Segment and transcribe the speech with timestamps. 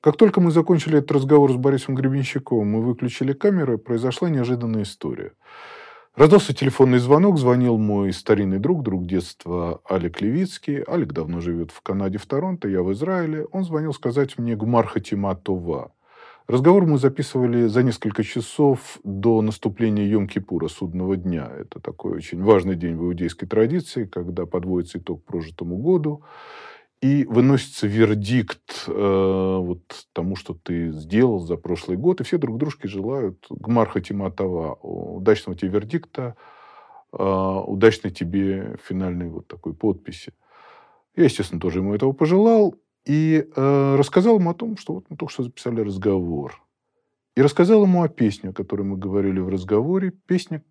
[0.00, 5.32] Как только мы закончили этот разговор с Борисом Гребенщиковым, мы выключили камеры, произошла неожиданная история.
[6.16, 10.82] Раздался телефонный звонок, звонил мой старинный друг, друг детства Алик Левицкий.
[10.88, 13.44] Алик давно живет в Канаде, в Торонто, я в Израиле.
[13.52, 15.92] Он звонил сказать мне «Гмар Хатима Това».
[16.46, 21.50] Разговор мы записывали за несколько часов до наступления Йом-Кипура, судного дня.
[21.58, 26.24] Это такой очень важный день в иудейской традиции, когда подводится итог прожитому году
[27.00, 32.58] и выносится вердикт э, вот тому, что ты сделал за прошлый год, и все друг
[32.58, 36.36] дружке желают гмарха тиматова, удачного тебе вердикта,
[37.12, 40.34] э, удачной тебе финальной вот такой подписи.
[41.16, 42.74] Я, естественно, тоже ему этого пожелал
[43.06, 46.62] и э, рассказал ему о том, что вот мы только что записали разговор.
[47.34, 50.12] И рассказал ему о песне, о которой мы говорили в разговоре.
[50.26, 50.62] Песня,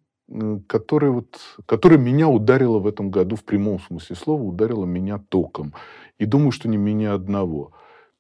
[0.67, 5.73] которая, вот, которая меня ударила в этом году в прямом смысле слова, ударила меня током.
[6.17, 7.73] И думаю, что не меня одного.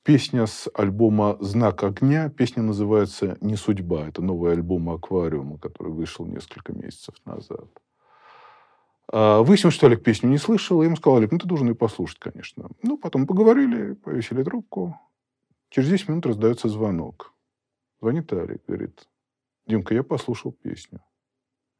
[0.03, 2.29] Песня с альбома «Знак огня».
[2.29, 4.07] Песня называется «Не судьба».
[4.07, 7.67] Это новый альбом «Аквариума», который вышел несколько месяцев назад.
[9.11, 10.81] А, выяснилось, что Олег песню не слышал.
[10.81, 12.69] Я ему сказал, Олег, ну ты должен ее послушать, конечно.
[12.81, 14.99] Ну, потом поговорили, повесили трубку.
[15.69, 17.33] Через 10 минут раздается звонок.
[18.01, 19.07] Звонит Олег, говорит,
[19.67, 21.01] Димка, я послушал песню.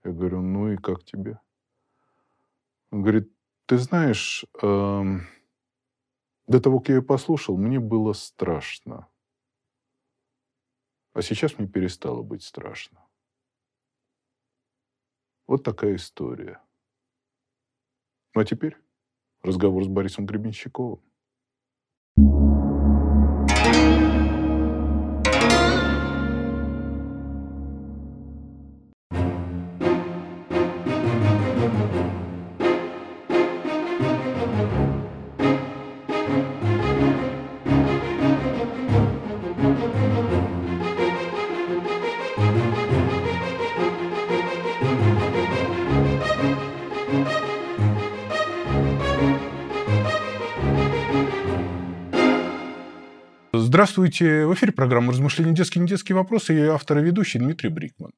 [0.04, 1.40] Я говорю, ну и как тебе?
[2.92, 3.32] Он говорит,
[3.66, 5.28] ты знаешь, эм,
[6.48, 9.08] до того, как я ее послушал, мне было страшно.
[11.14, 13.06] А сейчас мне перестало быть страшно.
[15.48, 16.62] Вот такая история.
[18.34, 18.78] Ну а теперь
[19.42, 21.02] разговор с Борисом Гребенщиковым.
[53.80, 54.46] Здравствуйте.
[54.46, 58.12] В эфире программа «Размышления детские недетские вопросы» и автор автор и ведущий Дмитрий Брикман.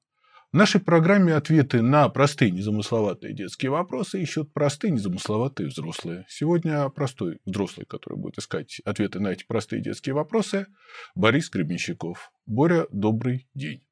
[0.51, 6.25] В нашей программе ответы на простые, незамысловатые детские вопросы ищут простые, незамысловатые взрослые.
[6.27, 10.65] Сегодня простой взрослый, который будет искать ответы на эти простые детские вопросы,
[11.13, 12.31] Борис Гребенщиков.
[12.47, 13.83] Боря, добрый день.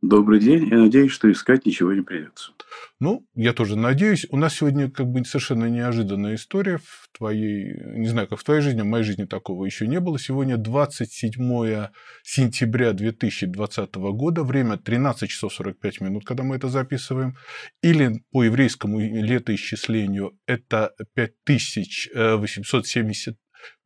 [0.00, 0.68] Добрый день.
[0.68, 2.52] Я надеюсь, что искать ничего не придется.
[3.00, 4.26] Ну, я тоже надеюсь.
[4.30, 8.60] У нас сегодня как бы совершенно неожиданная история в твоей, не знаю, как в твоей
[8.60, 10.16] жизни, в моей жизни такого еще не было.
[10.16, 11.88] Сегодня 27
[12.22, 17.36] сентября 2020 года, время 13 часов 45 минут, когда мы это записываем.
[17.82, 23.36] Или по еврейскому летоисчислению это 5870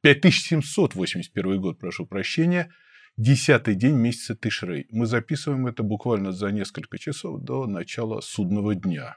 [0.03, 2.71] 5781 год, прошу прощения–
[3.17, 4.87] десятый день месяца Тишрей.
[4.91, 9.17] Мы записываем это буквально за несколько часов до начала судного дня.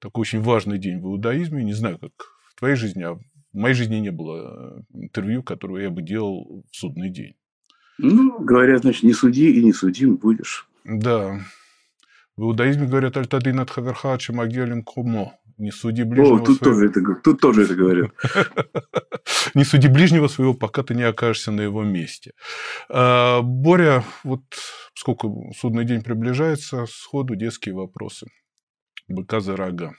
[0.00, 1.64] Такой очень важный день в иудаизме.
[1.64, 2.12] Не знаю, как
[2.50, 3.20] в твоей жизни, а в
[3.52, 7.34] моей жизни не было э, интервью, которое я бы делал в судный день.
[7.98, 10.68] Ну, говорят, значит, не суди и не судим будешь.
[10.84, 11.40] Да.
[12.36, 15.34] В иудаизме говорят «Альтадин от хаверха чемагелин комо».
[15.56, 16.76] Не суди ближнего О, тут, своего...
[16.76, 18.12] тоже это, тут тоже это говорят.
[19.54, 22.32] не суди ближнего своего, пока ты не окажешься на его месте.
[22.88, 24.42] А, Боря, вот
[24.94, 28.26] сколько судный день приближается, сходу детские вопросы.
[29.08, 29.94] Быка за рога.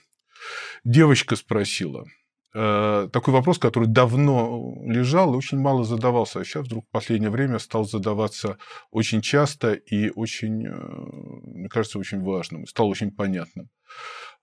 [0.83, 2.05] Девочка спросила,
[2.51, 7.59] такой вопрос, который давно лежал и очень мало задавался, а сейчас вдруг в последнее время
[7.59, 8.57] стал задаваться
[8.89, 13.69] очень часто и очень, э, мне кажется, очень важным, стал очень понятным.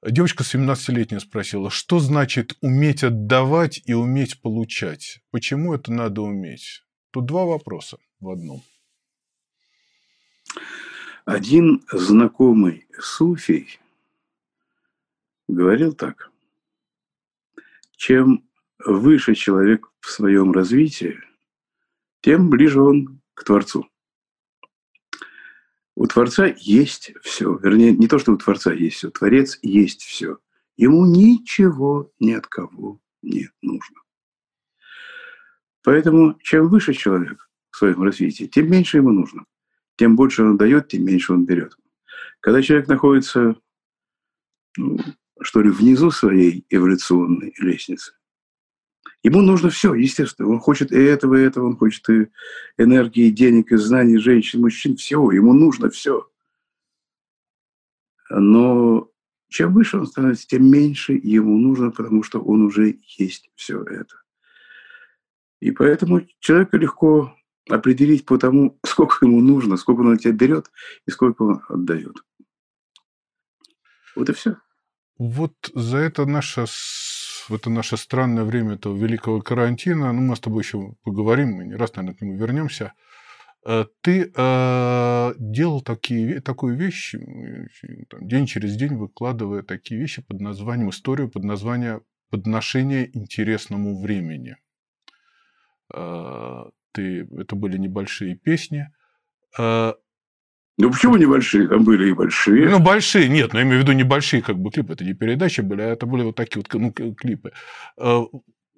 [0.05, 5.21] Девочка 17-летняя спросила, что значит уметь отдавать и уметь получать?
[5.33, 6.84] Почему это надо уметь?
[7.11, 8.62] Тут два вопроса в одном.
[11.25, 13.81] Один знакомый суфий
[15.49, 16.31] говорил так.
[17.97, 18.49] Чем
[18.79, 21.19] выше человек в своем развитии,
[22.21, 23.89] тем ближе он к Творцу.
[25.95, 27.57] У Творца есть все.
[27.57, 29.10] Вернее, не то, что у Творца есть все.
[29.10, 30.39] Творец есть все.
[30.77, 34.03] Ему ничего ни от кого не нужно.
[35.83, 39.47] Поэтому чем выше человек в своем развитии, тем меньше ему нужно.
[39.97, 41.77] Тем больше он дает, тем меньше он берет.
[42.41, 43.57] Когда человек находится,
[44.77, 44.98] ну,
[45.41, 48.12] что ли, внизу своей эволюционной лестницы,
[49.22, 50.48] Ему нужно все, естественно.
[50.48, 51.66] Он хочет и этого, и этого.
[51.66, 52.28] Он хочет и
[52.78, 54.97] энергии, и денег, и знаний, женщин, мужчин.
[54.97, 55.33] Всего.
[55.33, 56.28] Ему нужно все.
[58.30, 59.10] Но
[59.48, 64.15] чем выше он становится, тем меньше ему нужно, потому что он уже есть все это.
[65.60, 67.36] И поэтому человека легко
[67.68, 70.71] определить по тому, сколько ему нужно, сколько он от тебя берет
[71.06, 72.16] и сколько он отдает.
[74.15, 74.56] Вот и все.
[75.18, 80.41] Вот за это наше, в это наше странное время этого великого карантина, ну, мы с
[80.41, 82.92] тобой еще поговорим, мы не раз, наверное, к нему вернемся.
[83.65, 87.15] Э, ты э, делал такие, такую вещь,
[88.10, 94.57] там, день через день выкладывая такие вещи под названием, историю под названием «Подношение интересному времени».
[95.95, 98.91] Э, ты, это были небольшие песни.
[99.59, 99.95] Э,
[100.78, 101.69] ну, почему небольшие?
[101.69, 102.69] Там были и большие.
[102.69, 104.93] Ну, большие, нет, но я имею в виду небольшие как бы клипы.
[104.93, 107.53] Это не передачи были, а это были вот такие вот ну, клипы.
[107.99, 108.21] Э,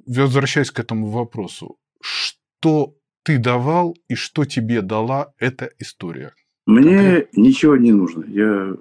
[0.06, 1.76] возвращаясь к этому вопросу.
[2.00, 6.34] Что ты давал и что тебе дала эта история?
[6.66, 7.40] Мне Конкретно?
[7.40, 8.24] ничего не нужно.
[8.28, 8.76] Я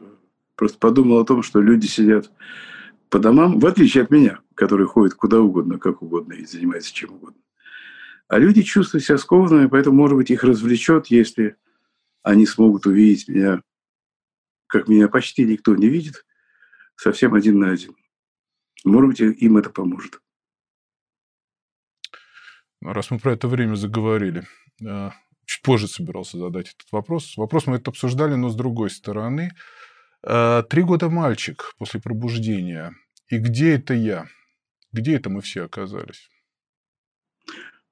[0.55, 2.29] просто подумал о том, что люди сидят
[3.09, 7.13] по домам, в отличие от меня, который ходит куда угодно, как угодно и занимается чем
[7.13, 7.41] угодно.
[8.27, 11.55] А люди чувствуют себя скованными, поэтому, может быть, их развлечет, если
[12.27, 13.61] они смогут увидеть меня,
[14.67, 16.25] как меня почти никто не видит,
[16.95, 17.95] совсем один на один.
[18.83, 20.19] Может быть, им это поможет.
[22.81, 24.45] Раз мы про это время заговорили,
[24.85, 25.09] э,
[25.45, 27.37] чуть позже собирался задать этот вопрос.
[27.37, 29.51] Вопрос мы это обсуждали, но с другой стороны.
[30.23, 32.93] Э, три года мальчик после пробуждения.
[33.29, 34.27] И где это я?
[34.91, 36.29] Где это мы все оказались?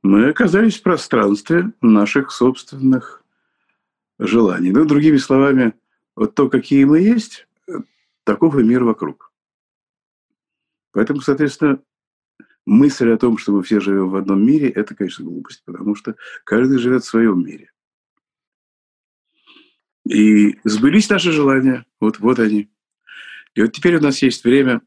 [0.03, 3.24] Мы оказались в пространстве наших собственных
[4.19, 4.71] желаний.
[4.71, 5.73] Ну, другими словами,
[6.15, 7.47] вот то, какие мы есть,
[8.23, 9.31] таков и мир вокруг.
[10.91, 11.81] Поэтому, соответственно,
[12.65, 16.15] мысль о том, что мы все живем в одном мире, это, конечно, глупость, потому что
[16.43, 17.71] каждый живет в своем мире.
[20.07, 21.85] И сбылись наши желания.
[21.99, 22.69] Вот, вот они.
[23.55, 24.81] И вот теперь у нас есть время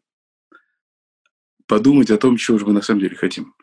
[1.66, 3.54] подумать о том, чего же мы на самом деле хотим.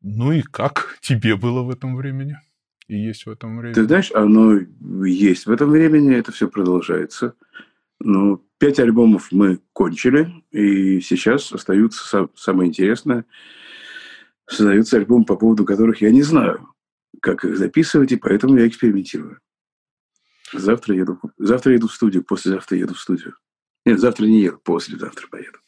[0.00, 2.38] Ну и как тебе было в этом времени?
[2.88, 3.74] И есть в этом времени?
[3.74, 4.58] Ты знаешь, оно
[5.06, 7.34] есть в этом времени, это все продолжается.
[8.00, 13.24] Ну, пять альбомов мы кончили, и сейчас остаются самое интересное.
[14.46, 16.68] Создаются альбомы, по поводу которых я не знаю,
[17.22, 19.40] как их записывать, и поэтому я экспериментирую.
[20.52, 23.34] Завтра еду, завтра еду в студию, послезавтра еду в студию.
[23.86, 25.58] Нет, завтра не еду, послезавтра поеду.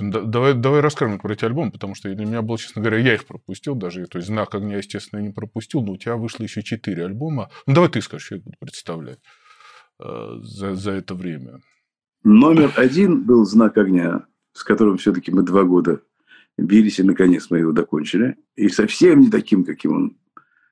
[0.00, 3.26] Давай, давай расскажем про эти альбомы, потому что для меня было, честно говоря, я их
[3.26, 4.06] пропустил даже.
[4.06, 7.50] То есть «Знак огня», естественно, не пропустил, но у тебя вышло еще четыре альбома.
[7.66, 9.18] Ну, давай ты скажешь, я буду представлять
[10.02, 11.60] э, за, за это время.
[12.24, 16.00] Номер один был «Знак огня», с которым все-таки мы два года
[16.56, 18.36] бились, и наконец мы его докончили.
[18.56, 20.16] И совсем не таким, каким он,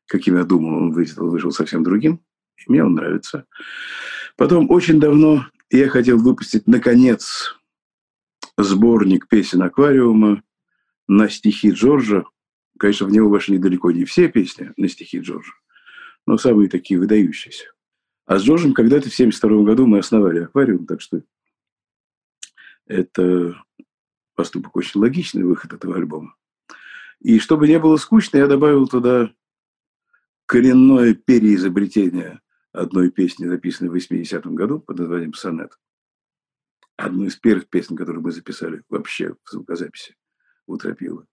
[0.07, 2.21] каким я думал, он вышел, вышел совсем другим.
[2.57, 3.45] И мне он нравится.
[4.37, 7.57] Потом очень давно я хотел выпустить, наконец,
[8.57, 10.43] сборник песен аквариума
[11.09, 12.25] на стихи Джорджа.
[12.79, 15.53] Конечно, в него вошли далеко не все песни на стихи Джорджа,
[16.27, 17.67] но самые такие выдающиеся.
[18.27, 21.23] А с Джорджем когда-то в 1972 году мы основали аквариум, так что
[22.87, 23.63] это
[24.35, 26.35] поступок очень логичный, выход этого альбома.
[27.21, 29.33] И чтобы не было скучно, я добавил туда
[30.47, 32.41] коренное переизобретение
[32.73, 35.79] одной песни, записанной в 80-м году под названием «Сонет»
[36.97, 40.17] одну из первых песен, которую мы записали вообще в звукозаписи
[40.67, 41.27] у Тропила.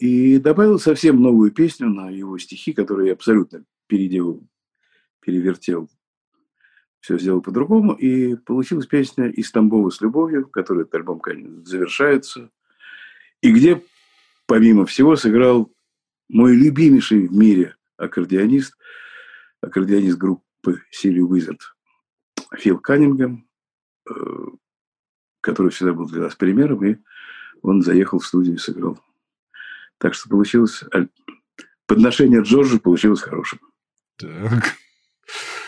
[0.00, 4.46] И добавил совсем новую песню на его стихи, которые я абсолютно переделал,
[5.20, 5.90] перевертел,
[7.00, 7.92] все сделал по-другому.
[7.94, 12.50] И получилась песня «Из Тамбова с любовью», которая этот альбом, конечно, завершается.
[13.40, 13.82] И где,
[14.46, 15.70] помимо всего, сыграл
[16.28, 18.76] мой любимейший в мире аккордеонист,
[19.60, 21.60] аккордеонист группы Сили Уизард
[22.56, 23.46] Фил Каннингем,
[25.40, 26.96] который всегда был для нас примером, и
[27.62, 28.98] он заехал в студию и сыграл.
[29.98, 30.84] Так что получилось...
[31.86, 33.58] Подношение Джорджа получилось хорошим.
[34.16, 34.76] Так.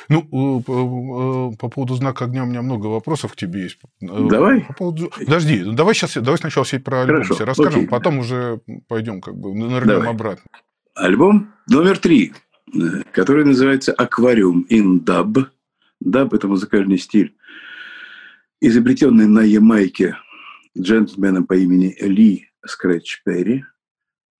[0.08, 3.78] Ну, по, по поводу знака огня у меня много вопросов к тебе есть.
[4.02, 4.62] Э, давай.
[4.62, 5.10] По поводу...
[5.18, 7.88] Подожди, ну, давай сейчас, давай сначала все про альбом Хорошо, все расскажем, окей.
[7.88, 10.08] потом уже пойдем как бы нырнем давай.
[10.08, 10.44] обратно.
[10.94, 12.32] Альбом номер три,
[12.72, 12.78] э,
[13.12, 15.46] который называется «Аквариум in Dub».
[16.00, 17.34] Даб– это музыкальный стиль
[18.66, 20.16] изобретенный на Ямайке
[20.76, 23.64] джентльменом по имени Ли Скретч Перри,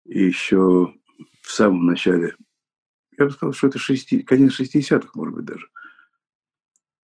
[0.07, 0.95] еще
[1.43, 2.35] в самом начале,
[3.19, 5.69] я бы сказал, что это шести, конец 60-х, может быть, даже.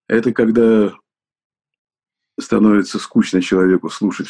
[0.07, 0.93] Это когда
[2.39, 4.27] становится скучно человеку слушать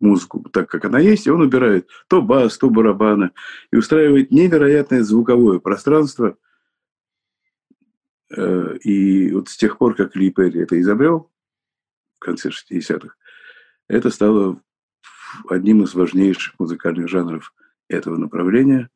[0.00, 3.30] музыку так, как она есть, и он убирает то бас, то барабаны,
[3.70, 6.36] и устраивает невероятное звуковое пространство.
[8.36, 11.30] Э, и вот с тех пор, как Ли Перри это изобрел,
[12.16, 13.14] в конце 60-х,
[13.88, 14.60] это стало
[15.48, 17.52] одним из важнейших музыкальных жанров
[17.88, 18.90] этого направления.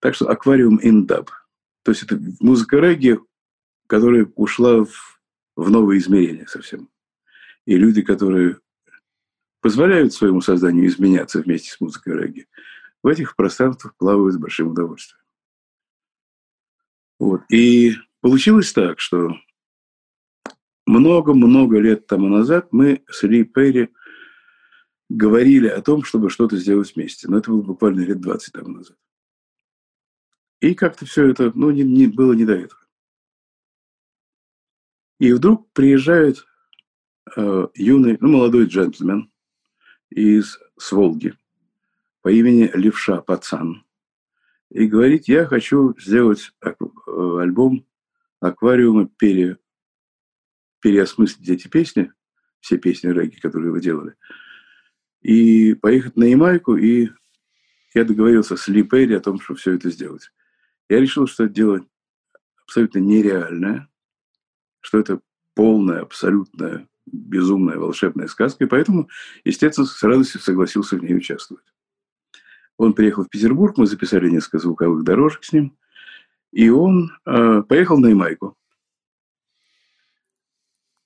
[0.00, 1.30] Так что аквариум индаб.
[1.82, 3.18] То есть это музыка регги,
[3.86, 5.20] которая ушла в,
[5.56, 6.88] в новое измерение совсем.
[7.64, 8.58] И люди, которые
[9.60, 12.46] позволяют своему созданию изменяться вместе с музыкой регги,
[13.02, 15.20] в этих пространствах плавают с большим удовольствием.
[17.18, 17.42] Вот.
[17.50, 19.36] И получилось так, что
[20.86, 23.90] много-много лет тому назад мы с Ли Перри
[25.08, 27.28] говорили о том, чтобы что-то сделать вместе.
[27.28, 28.96] Но это было буквально лет 20 тому назад.
[30.60, 32.80] И как-то все это, ну, не, не, было не до этого.
[35.18, 36.46] И вдруг приезжает
[37.36, 39.30] э, юный, ну, молодой джентльмен
[40.10, 41.34] из Сволги
[42.22, 43.84] по имени Левша Пацан.
[44.70, 46.72] И говорит, я хочу сделать э,
[47.06, 47.86] альбом
[48.40, 49.58] аквариума, пере,
[50.86, 52.12] переосмыслить эти песни,
[52.60, 54.14] все песни регги, которые вы делали,
[55.20, 57.08] и поехать на Ямайку, и
[57.92, 60.30] я договорился с Ли Перри о том, что все это сделать.
[60.88, 61.84] Я решил, что это дело
[62.62, 63.88] абсолютно нереальное,
[64.78, 65.20] что это
[65.54, 69.08] полная, абсолютная, безумная волшебная сказка, и поэтому,
[69.42, 71.64] естественно, с радостью согласился в ней участвовать.
[72.76, 75.76] Он приехал в Петербург, мы записали несколько звуковых дорожек с ним,
[76.52, 78.56] и он э, поехал на Ямайку.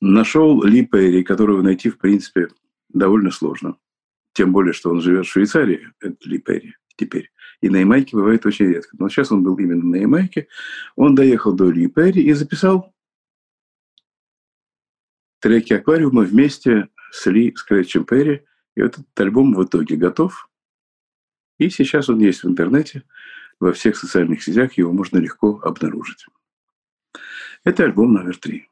[0.01, 2.49] Нашел Ли Перри, которого найти, в принципе,
[2.89, 3.77] довольно сложно.
[4.33, 7.31] Тем более, что он живет в Швейцарии, это Ли Перри теперь.
[7.61, 8.97] И на Ямайке бывает очень редко.
[8.99, 10.49] Но сейчас он был именно на Ямайке.
[10.97, 12.95] Он доехал до Ли Перри и записал
[15.41, 18.45] треки аквариума вместе с Ли Скретчем Перри.
[18.77, 20.49] И этот альбом в итоге готов.
[21.59, 23.03] И сейчас он есть в интернете.
[23.59, 26.25] Во всех социальных сетях его можно легко обнаружить.
[27.65, 28.70] Это альбом номер три.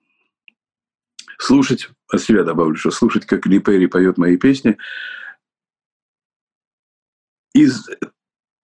[1.39, 4.77] Слушать, от себя добавлю, что слушать, как Ли Перри поет мои песни,
[7.55, 7.89] из,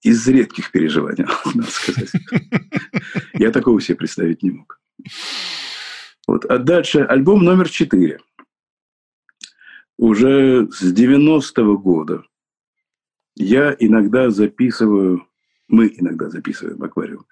[0.03, 2.11] из редких переживаний, надо сказать.
[3.33, 4.81] Я такого себе представить не мог.
[6.27, 6.45] Вот.
[6.47, 8.21] А дальше альбом номер четыре.
[9.97, 12.25] Уже с 90-го года
[13.37, 15.29] я иногда записываю,
[15.69, 17.27] мы иногда записываем аквариум,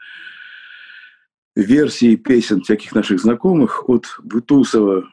[1.57, 5.13] версии песен всяких наших знакомых от Бутусова,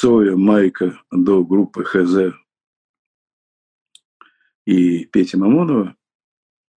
[0.00, 2.34] Цоя, Майка до группы ХЗ
[4.64, 5.94] и Пети Мамонова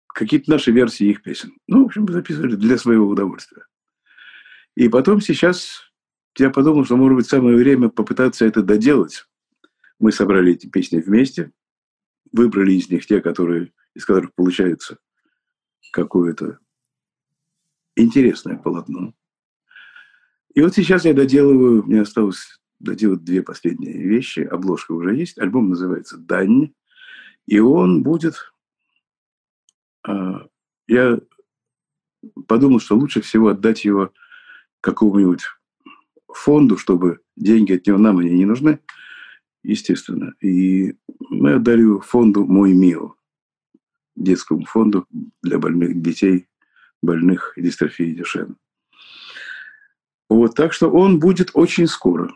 [0.07, 1.53] какие-то наши версии их песен.
[1.65, 3.65] Ну, в общем, записывали для своего удовольствия.
[4.75, 5.89] И потом сейчас
[6.37, 9.25] я подумал, что, может быть, самое время попытаться это доделать.
[9.99, 11.53] Мы собрали эти песни вместе,
[12.33, 14.97] выбрали из них те, которые, из которых получается
[15.93, 16.59] какое-то
[17.95, 19.13] интересное полотно.
[20.53, 24.41] И вот сейчас я доделываю, мне осталось доделать две последние вещи.
[24.41, 25.39] Обложка уже есть.
[25.39, 26.73] Альбом называется «Дань».
[27.45, 28.53] И он будет...
[30.05, 30.47] А,
[30.87, 31.19] я
[32.47, 34.13] подумал, что лучше всего отдать его
[34.81, 35.43] какому-нибудь
[36.27, 38.79] фонду, чтобы деньги от него нам они не нужны,
[39.63, 40.33] естественно.
[40.41, 40.95] И
[41.29, 43.15] мы отдали его фонду «Мой Мио»,
[44.15, 45.07] детскому фонду
[45.41, 46.47] для больных детей,
[47.01, 48.55] больных дистрофией Дюшена.
[50.29, 52.33] Вот, так что он будет очень скоро.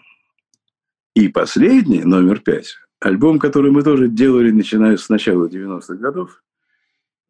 [1.17, 6.43] И последний, номер пять, альбом, который мы тоже делали, начиная с начала 90-х годов.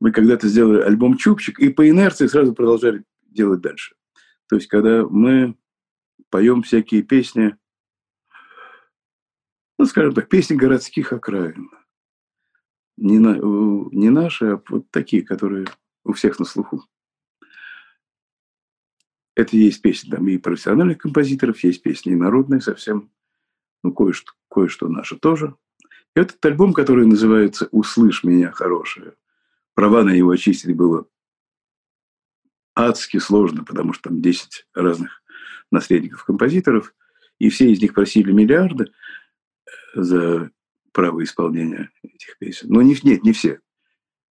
[0.01, 3.95] Мы когда-то сделали альбом «Чупчик», и по инерции сразу продолжали делать дальше.
[4.49, 5.55] То есть, когда мы
[6.29, 7.55] поем всякие песни,
[9.79, 11.69] ну, скажем так, песни городских окраин.
[12.97, 15.65] Не, на, не наши, а вот такие, которые
[16.03, 16.83] у всех на слуху.
[19.33, 23.09] Это есть песни там и профессиональных композиторов, есть песни и народные совсем.
[23.87, 25.55] Ну, кое-что, кое-что наше тоже.
[26.15, 29.13] И этот альбом, который называется «Услышь меня, хорошее»,
[29.73, 31.05] права на его очистить было
[32.75, 35.21] адски сложно, потому что там 10 разных
[35.71, 36.93] наследников композиторов,
[37.39, 38.91] и все из них просили миллиарды–
[39.93, 40.51] за
[40.91, 42.67] право исполнения этих песен.
[42.69, 43.59] Но не, нет, не все.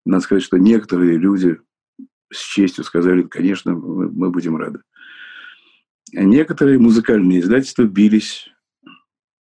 [0.05, 1.61] Надо сказать, что некоторые люди
[2.33, 4.81] с честью сказали, конечно, мы, мы будем рады.
[6.15, 8.49] А некоторые музыкальные издательства бились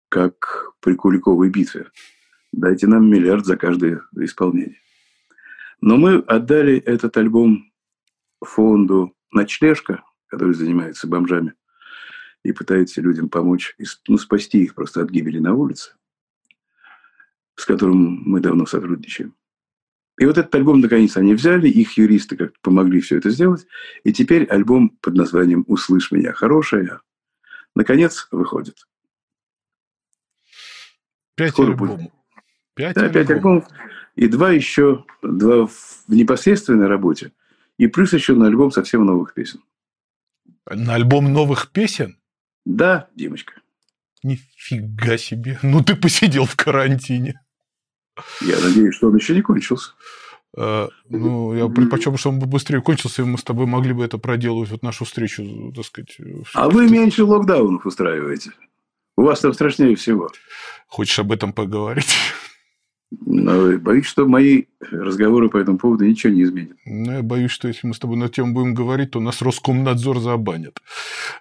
[0.09, 1.91] как при Куликовой битве.
[2.53, 4.81] Дайте нам миллиард за каждое исполнение.
[5.81, 7.71] Но мы отдали этот альбом
[8.43, 11.55] фонду «Ночлежка», который занимается бомжами
[12.43, 13.77] и пытается людям помочь,
[14.09, 15.97] ну, спасти их просто от гибели на улице
[17.57, 19.35] с которым мы давно сотрудничаем.
[20.19, 23.67] И вот этот альбом наконец они взяли, их юристы как помогли все это сделать.
[24.05, 27.01] И теперь альбом под названием «Услышь меня, хорошая»
[27.75, 28.87] наконец выходит.
[31.37, 32.01] Пять Скоро альбомов.
[32.75, 33.13] Пять, да, альбомов.
[33.13, 33.65] пять альбомов.
[34.17, 37.33] и два еще, два в непосредственной работе,
[37.79, 39.61] и плюс еще на альбом совсем новых песен.
[40.69, 42.19] На альбом новых песен?
[42.65, 43.55] Да, Димочка.
[44.23, 45.59] Нифига себе.
[45.63, 47.41] Ну, ты посидел в карантине.
[48.41, 49.93] Я надеюсь, что он еще не кончился.
[50.57, 54.05] А, ну, я предпочел, чтобы он бы быстрее кончился, и мы с тобой могли бы
[54.05, 56.17] это проделывать, вот нашу встречу, так сказать.
[56.55, 58.53] А вы меньше локдаунов устраиваете.
[59.17, 60.31] У вас там страшнее всего.
[60.87, 62.15] Хочешь об этом поговорить?
[63.11, 66.77] Но боюсь, что мои разговоры по этому поводу ничего не изменят.
[66.85, 70.19] Ну, я боюсь, что если мы с тобой на тему будем говорить, то нас Роскомнадзор
[70.19, 70.81] забанит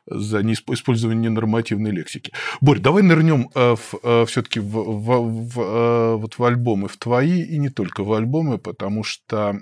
[0.05, 2.31] за использование ненормативной лексики.
[2.61, 7.41] Борь, давай нырнем э, э, все-таки в, в, в, э, вот в альбомы, в твои
[7.41, 9.59] и не только в альбомы, потому что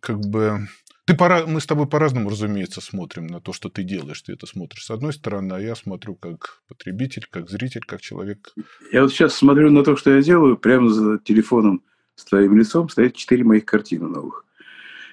[0.00, 0.68] как бы
[1.12, 4.22] ты пора, мы с тобой по-разному, разумеется, смотрим на то, что ты делаешь.
[4.22, 8.54] Ты это смотришь с одной стороны, а я смотрю как потребитель, как зритель, как человек.
[8.92, 10.56] Я вот сейчас смотрю на то, что я делаю.
[10.56, 11.82] Прямо за телефоном
[12.14, 14.46] с твоим лицом стоят четыре моих картины новых.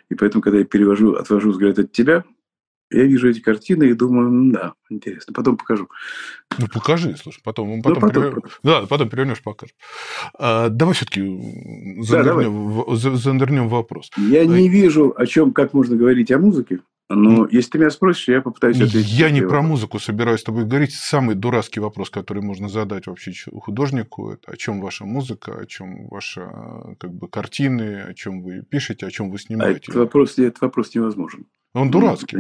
[0.10, 2.24] И поэтому, когда я перевожу, отвожу взгляд от тебя,
[2.92, 5.34] я вижу эти картины и думаю, да, интересно.
[5.34, 5.90] Потом покажу.
[6.58, 8.42] Ну, покажи, слушай, потом, потом, ну, потом перевер...
[8.64, 9.76] да, потом перевернешь, покажешь.
[10.38, 11.22] А, давай все-таки
[12.02, 14.10] занырнем, да, в вопрос.
[14.18, 14.46] Я а...
[14.46, 16.80] не вижу, о чем, как можно говорить о музыке.
[17.12, 19.10] Но если ты меня спросишь, я попытаюсь ответить.
[19.10, 20.94] Я не про музыку собираюсь с тобой говорить.
[20.94, 26.08] Самый дурацкий вопрос, который можно задать вообще художнику, это о чем ваша музыка, о чем
[26.08, 26.48] ваши
[27.00, 29.74] как бы, картины, о чем вы пишете, о чем вы снимаете.
[29.74, 31.48] А этот вопрос, этот вопрос невозможен.
[31.74, 32.38] Он дурацкий.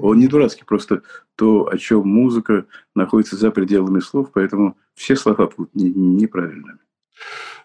[0.00, 1.02] Он не дурацкий, просто
[1.36, 6.78] то, о чем музыка находится за пределами слов, поэтому все слова будут неправильными.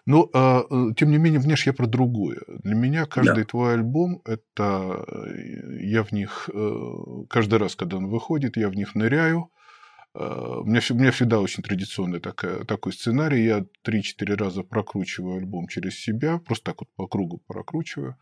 [0.06, 2.40] Но, а, э, тем не менее, внешне я про другое.
[2.46, 3.48] Для меня каждый да.
[3.48, 6.84] твой альбом, это э, я в них, э,
[7.28, 9.50] каждый раз, когда он выходит, я в них ныряю.
[10.14, 13.44] У меня, у меня всегда очень традиционный такая, такой сценарий.
[13.44, 18.16] Я 3-4 раза прокручиваю альбом через себя, просто так вот по кругу прокручиваю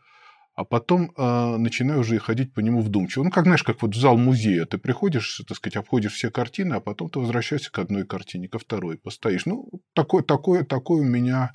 [0.55, 3.23] а потом э, начинаю уже ходить по нему вдумчиво.
[3.23, 4.65] Ну, как, знаешь, как вот в зал музея.
[4.65, 8.57] Ты приходишь, так сказать, обходишь все картины, а потом ты возвращаешься к одной картине, ко
[8.57, 9.45] второй, постоишь.
[9.45, 11.51] Ну, такой, такой, такой у меня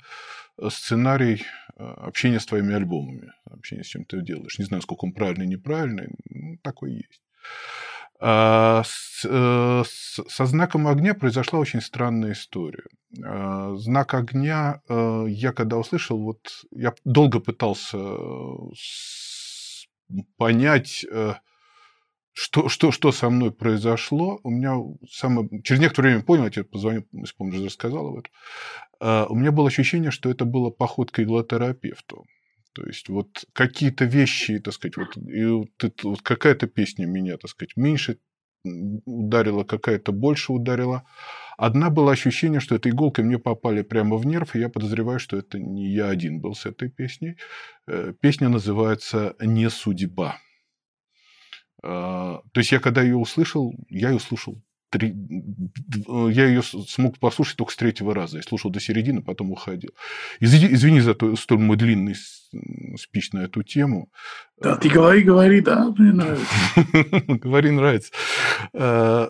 [0.57, 1.43] э, сценарий
[1.77, 4.59] э, общения с твоими альбомами, общения с чем ты делаешь.
[4.59, 7.21] Не знаю, сколько он правильный, неправильный, ну, такой есть.
[8.23, 8.83] А,
[9.23, 12.83] э, со знаком огня произошла очень странная история.
[13.25, 16.39] А, знак огня, э, я когда услышал, вот
[16.71, 17.97] я долго пытался
[20.37, 21.33] понять, э,
[22.33, 24.39] что, что, что со мной произошло.
[24.43, 24.77] У меня
[25.09, 25.49] самое...
[25.63, 28.31] Через некоторое время понял, я тебе позвонил, если помнишь, рассказал об этом.
[28.99, 32.25] А, у меня было ощущение, что это было походка иглотерапевту.
[32.73, 37.37] То есть вот какие-то вещи, так сказать, вот, и вот, это, вот какая-то песня меня,
[37.37, 38.19] так сказать, меньше
[38.63, 41.03] ударила, какая-то больше ударила.
[41.57, 45.37] Одна было ощущение, что этой иголкой мне попали прямо в нерв, и я подозреваю, что
[45.37, 47.37] это не я один был с этой песней.
[47.87, 50.37] Э, песня называется «Не судьба».
[51.83, 55.15] А, то есть я когда ее услышал, я ее слушал три...
[56.31, 58.37] я ее смог послушать только с третьего раза.
[58.37, 59.91] Я слушал до середины, потом уходил.
[60.39, 62.15] Извини, за то, столь мой длинный
[62.97, 64.11] спич на эту тему.
[64.61, 66.45] Да, ты говори, говори, да, мне нравится.
[67.27, 68.11] Говори, нравится.
[68.73, 69.29] Э,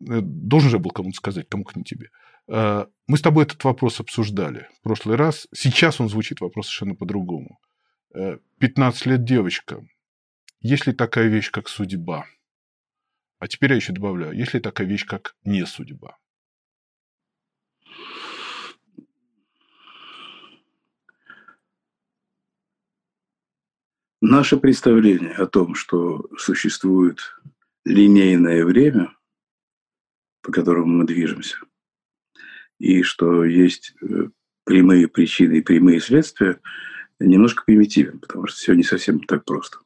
[0.00, 2.08] должен же был кому-то сказать, кому к не тебе.
[2.48, 5.48] Э, мы с тобой этот вопрос обсуждали в прошлый раз.
[5.52, 7.58] Сейчас он звучит вопрос совершенно по-другому.
[8.58, 9.82] 15 э, лет девочка.
[10.60, 12.26] Есть ли такая вещь, как судьба?
[13.40, 16.18] А теперь я еще добавляю, есть ли такая вещь, как не судьба?
[24.20, 27.18] Наше представление о том, что существует
[27.86, 29.16] линейное время,
[30.42, 31.56] по которому мы движемся,
[32.78, 34.28] и что есть э,
[34.64, 36.60] прямые причины и прямые следствия,
[37.18, 39.78] немножко примитивен, потому что все не совсем так просто.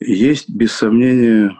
[0.00, 1.56] Есть, без сомнения,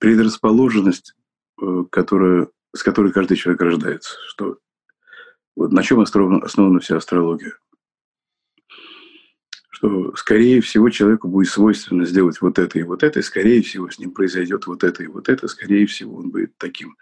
[0.00, 1.14] предрасположенность,
[1.62, 4.16] э, которая, с которой каждый человек рождается.
[4.26, 4.58] Что,
[5.54, 7.56] вот на чем основана, основана вся астрология?
[9.68, 13.88] Что, скорее всего, человеку будет свойственно сделать вот это и вот это, и, скорее всего,
[13.88, 16.96] с ним произойдет вот это и вот это, скорее всего, он будет таким.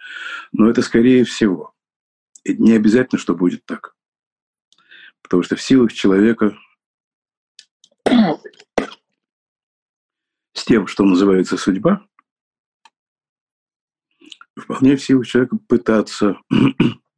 [0.52, 1.72] Но это скорее всего.
[2.44, 3.94] И не обязательно, что будет так.
[5.22, 6.56] Потому что в силах человека
[10.52, 12.08] с тем, что называется судьба,
[14.60, 16.40] вполне в силах человека пытаться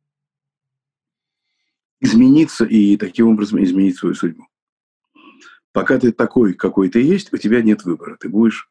[2.01, 4.47] измениться и таким образом изменить свою судьбу.
[5.73, 8.17] Пока ты такой, какой ты есть, у тебя нет выбора.
[8.19, 8.69] Ты будешь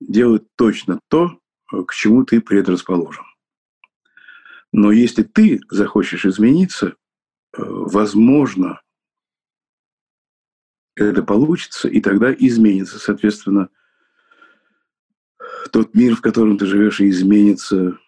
[0.00, 3.24] делать точно то, к чему ты предрасположен.
[4.72, 6.96] Но если ты захочешь измениться,
[7.56, 8.80] возможно,
[10.94, 13.68] это получится, и тогда изменится, соответственно,
[15.76, 17.98] тот мир, в котором ты живешь, и изменится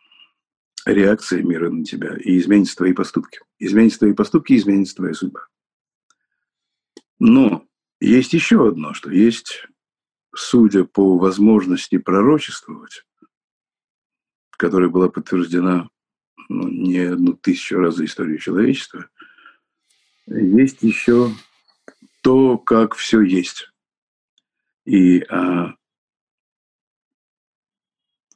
[0.86, 3.40] реакция мира на тебя, и изменятся твои поступки.
[3.58, 5.48] Изменятся твои поступки, изменится твоя судьба.
[7.18, 7.66] Но
[8.00, 9.66] есть еще одно, что есть,
[10.34, 13.04] судя по возможности пророчествовать,
[14.52, 15.90] которая была подтверждена
[16.48, 19.10] ну, не одну тысячу раз за историю человечества,
[20.26, 21.32] есть еще
[22.22, 23.70] то, как все есть.
[24.86, 25.74] И а,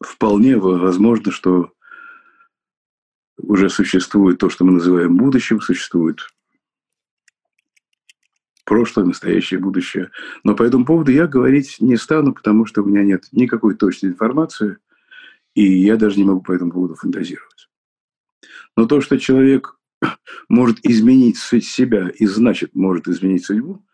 [0.06, 1.72] вполне возможно, что
[3.38, 6.20] уже существует то, что мы называем будущим, существует
[8.64, 10.10] прошлое, настоящее, будущее.
[10.44, 14.10] Но по этому поводу я говорить не стану, потому что у меня нет никакой точной
[14.10, 14.78] информации,
[15.54, 17.68] и я даже не могу по этому поводу фантазировать.
[18.76, 19.76] Но то, что человек
[20.48, 23.84] может изменить себя и значит может изменить судьбу,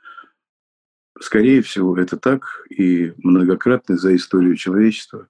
[1.21, 5.29] скорее всего, это так, и многократно за историю человечества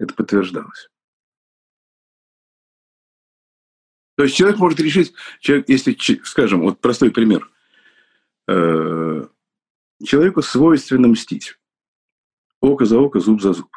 [0.00, 0.88] это подтверждалось.
[4.16, 7.50] То есть человек может решить, человек, если, скажем, вот простой пример.
[8.48, 9.26] Э,
[10.02, 11.58] человеку свойственно мстить.
[12.60, 13.70] Око за око, зуб за зуб.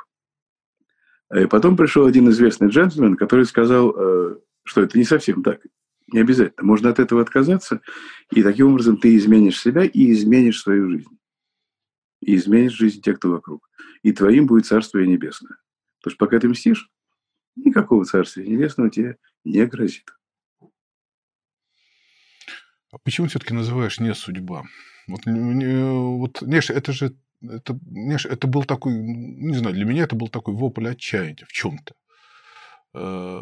[1.33, 5.61] И потом пришел один известный джентльмен, который сказал, э, что это не совсем так.
[6.07, 6.65] Не обязательно.
[6.65, 7.81] Можно от этого отказаться,
[8.31, 11.17] и таким образом ты изменишь себя и изменишь свою жизнь.
[12.21, 13.69] И изменишь жизнь тех, кто вокруг.
[14.03, 15.57] И твоим будет Царствие Небесное.
[16.03, 16.91] Потому что пока ты мстишь,
[17.55, 20.13] никакого Царствия Небесного тебе не грозит.
[22.91, 24.65] А почему все-таки называешь не судьба?
[25.07, 30.15] Вот, вот знаешь, это же это, знаешь, это был такой, не знаю, для меня это
[30.15, 31.95] был такой вопль отчаяния в чем-то.
[32.95, 33.41] Э,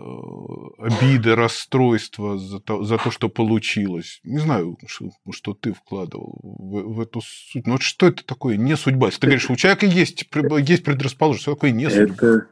[0.77, 4.21] обиды, расстройства за то, за то, что получилось.
[4.23, 7.67] Не знаю, что, что ты вкладывал в, в эту суть.
[7.67, 9.07] Но вот что это такое не судьба?
[9.07, 10.25] Если ты говоришь, у человека есть,
[10.61, 12.13] есть предрасположенность, что такое не судьба?
[12.13, 12.47] Это...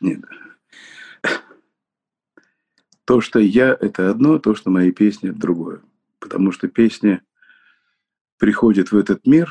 [0.00, 0.20] Нет.
[3.06, 5.80] То, что я– это одно, то, что мои песни– это другое.
[6.18, 7.22] Потому что песни
[8.36, 9.50] приходят в этот мир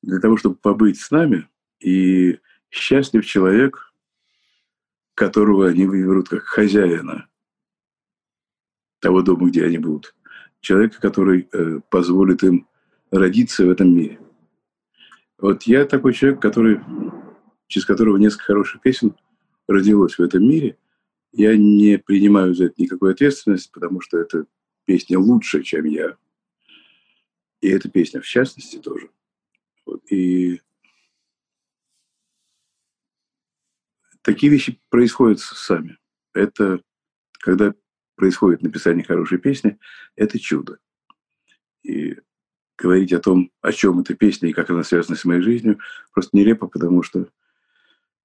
[0.00, 1.48] для того, чтобы побыть с нами,
[1.80, 2.38] и
[2.70, 3.92] счастлив человек,
[5.16, 7.26] которого они выберут как хозяина
[9.00, 10.14] того дома, где они будут.
[10.60, 12.68] Человека, который э, позволит им
[13.10, 14.20] родиться в этом мире.
[15.38, 16.80] Вот я такой человек, который,
[17.66, 19.16] через которого несколько хороших песен
[19.66, 20.76] родилось в этом мире.
[21.32, 24.44] Я не принимаю за это никакой ответственности, потому что эта
[24.84, 26.16] песня лучше, чем я.
[27.62, 29.08] И эта песня, в частности, тоже.
[29.86, 30.02] Вот.
[30.10, 30.60] И
[34.26, 35.98] Такие вещи происходят сами.
[36.34, 36.80] Это
[37.38, 37.72] когда
[38.16, 39.78] происходит написание хорошей песни,
[40.16, 40.78] это чудо.
[41.84, 42.16] И
[42.76, 45.78] говорить о том, о чем эта песня и как она связана с моей жизнью,
[46.12, 47.28] просто нелепо, потому что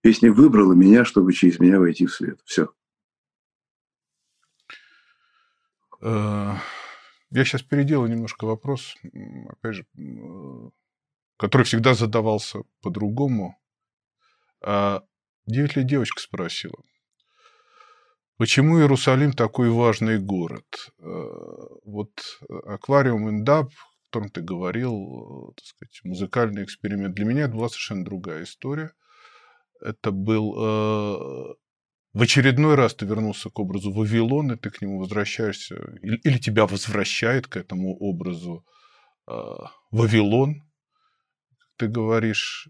[0.01, 2.41] песня выбрала меня, чтобы через меня войти в свет.
[2.45, 2.73] Все.
[6.01, 6.55] Э,
[7.29, 8.95] я сейчас переделаю немножко вопрос,
[9.49, 9.85] опять же,
[11.37, 13.55] который всегда задавался по-другому.
[14.63, 15.03] А
[15.45, 16.75] Девять лет девочка спросила.
[18.38, 20.65] Почему Иерусалим такой важный город?
[20.99, 21.04] Э,
[21.86, 22.12] вот
[22.65, 27.69] аквариум Индаб, о котором ты говорил, э, так сказать, музыкальный эксперимент, для меня это была
[27.69, 28.93] совершенно другая история.
[29.80, 31.56] Это был э,
[32.13, 36.67] в очередной раз ты вернулся к образу Вавилона, ты к нему возвращаешься, или, или тебя
[36.67, 38.65] возвращает к этому образу
[39.27, 39.34] э,
[39.91, 40.63] Вавилон,
[41.77, 42.67] ты говоришь,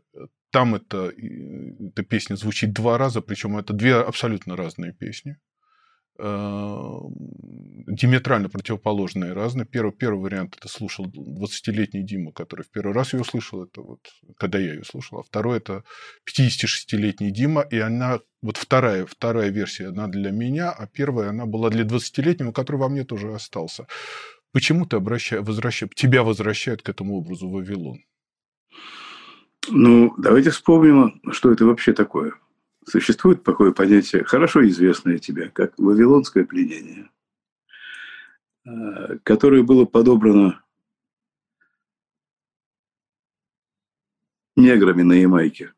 [0.51, 5.37] там это, эта песня звучит два раза, причем это две абсолютно разные песни.
[6.23, 6.99] Э,
[7.87, 9.65] диаметрально противоположные разные.
[9.65, 14.01] Первый, первый вариант это слушал 20-летний Дима, который в первый раз ее слышал, это вот
[14.37, 15.19] когда я ее слушал.
[15.19, 15.83] А второй это
[16.29, 21.69] 56-летний Дима, и она, вот вторая, вторая версия, она для меня, а первая она была
[21.69, 23.87] для 20-летнего, который во мне тоже остался.
[24.51, 27.99] Почему ты обращаешь, возвращаешь, тебя возвращают к этому образу Вавилон?
[29.69, 32.33] Ну, давайте вспомним, что это вообще такое.
[32.87, 37.11] Существует такое понятие, хорошо известное тебе, как вавилонское пленение,
[38.65, 40.63] э, которое было подобрано
[44.55, 45.73] неграми на Ямайке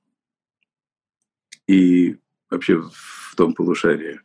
[1.68, 2.18] и
[2.50, 4.22] вообще в том полушарии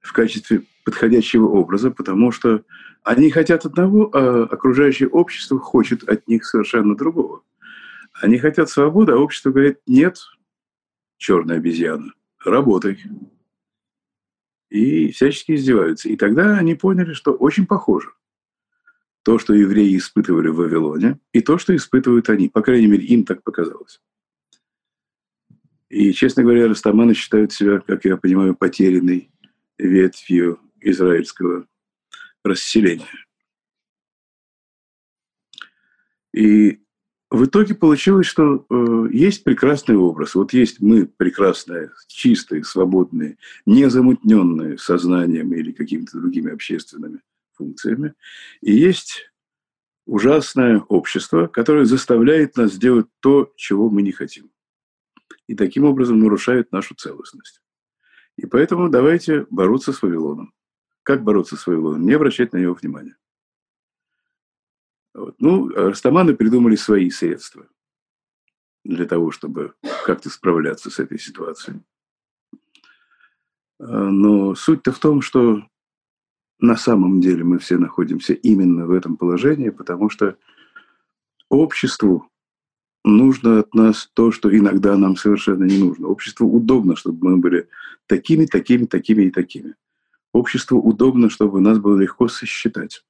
[0.00, 2.64] в качестве подходящего образа, потому что
[3.02, 7.42] они хотят одного, а окружающее общество хочет от них совершенно другого–
[8.14, 10.18] они хотят свободы, а общество говорит, нет,
[11.16, 12.12] черная обезьяна,
[12.44, 13.02] работай.
[14.70, 16.08] и всячески издеваются.
[16.08, 18.12] И тогда они поняли, что очень похоже
[19.22, 22.48] то, что евреи испытывали в Вавилоне, и то, что испытывают они.
[22.48, 24.00] По крайней мере, им так показалось.
[25.88, 29.30] И, честно говоря, растаманы считают себя, как я понимаю, потерянной
[29.78, 31.66] ветвью израильского
[32.42, 33.06] расселения.
[36.32, 36.82] И
[37.32, 40.34] в итоге получилось, что э, есть прекрасный образ.
[40.34, 47.20] Вот есть мы прекрасные, чистые, свободные, незамутненные сознанием или какими-то другими общественными
[47.54, 48.12] функциями.
[48.60, 49.32] И есть
[50.04, 54.50] ужасное общество, которое заставляет нас делать то, чего мы не хотим.
[55.46, 57.62] И таким образом нарушает нашу целостность.
[58.36, 60.52] И поэтому давайте бороться с Вавилоном.
[61.02, 62.04] Как бороться с Вавилоном?
[62.04, 63.16] Не обращать на него внимания.
[65.14, 65.36] Вот.
[65.38, 67.66] Ну, растаманы придумали свои средства
[68.84, 71.80] для того, чтобы как-то справляться с этой ситуацией.
[73.78, 75.62] А, но суть-то в том, что
[76.58, 80.36] на самом деле мы все находимся именно в этом положении, потому что
[81.48, 82.28] обществу
[83.04, 86.06] нужно от нас то, что иногда нам совершенно не нужно.
[86.06, 87.68] Обществу удобно, чтобы мы были
[88.06, 89.74] такими, такими, такими и такими.
[90.32, 93.04] Обществу удобно, чтобы нас было легко сосчитать.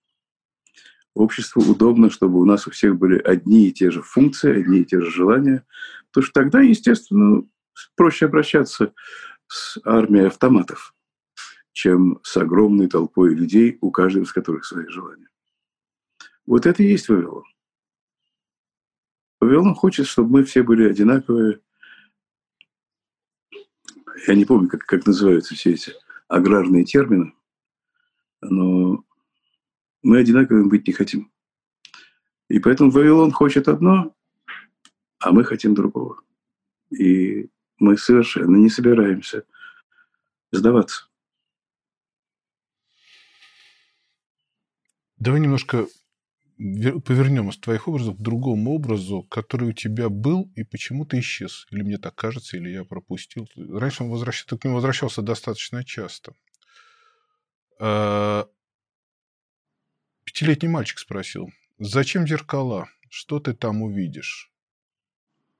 [1.14, 4.84] Обществу удобно, чтобы у нас у всех были одни и те же функции, одни и
[4.84, 5.66] те же желания.
[6.08, 7.42] Потому что тогда, естественно,
[7.96, 8.94] проще обращаться
[9.46, 10.94] с армией автоматов,
[11.72, 15.28] чем с огромной толпой людей, у каждого из которых свои желания.
[16.46, 17.44] Вот это и есть Вавилон.
[19.40, 21.60] Вавилон хочет, чтобы мы все были одинаковые.
[24.26, 25.92] Я не помню, как, как называются все эти
[26.28, 27.34] аграрные термины,
[28.40, 29.04] но
[30.02, 31.32] мы одинаковыми быть не хотим.
[32.48, 34.14] И поэтому Вавилон хочет одно,
[35.18, 36.22] а мы хотим другого.
[36.90, 39.44] И мы совершенно не собираемся
[40.50, 41.06] сдаваться.
[45.16, 45.86] Давай немножко
[46.56, 51.66] повернем из твоих образов к другому образу, который у тебя был и почему-то исчез.
[51.70, 53.48] Или мне так кажется, или я пропустил.
[53.56, 56.34] Раньше он возвращался, ты к нему возвращался достаточно часто.
[57.80, 58.46] А,
[60.32, 62.88] Пятилетний мальчик спросил, зачем зеркала?
[63.10, 64.50] Что ты там увидишь?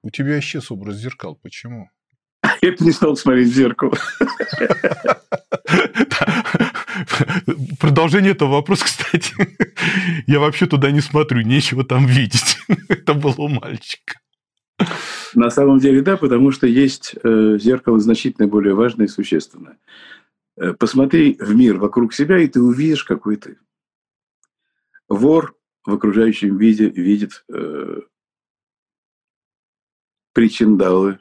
[0.03, 1.39] У тебя исчез образ зеркал.
[1.43, 1.91] Почему?
[2.63, 3.93] Я не стал смотреть в зеркало.
[7.79, 9.35] Продолжение этого вопроса, кстати.
[10.27, 12.57] Я вообще туда не смотрю, нечего там видеть.
[12.89, 14.21] Это было у мальчика.
[15.35, 19.77] На самом деле, да, потому что есть э, зеркало значительно более важное и существенное.
[20.57, 23.59] Э, посмотри в мир вокруг себя, и ты увидишь, какой ты.
[25.13, 28.01] Вор в окружающем виде видит э,
[30.33, 31.19] причиндалы,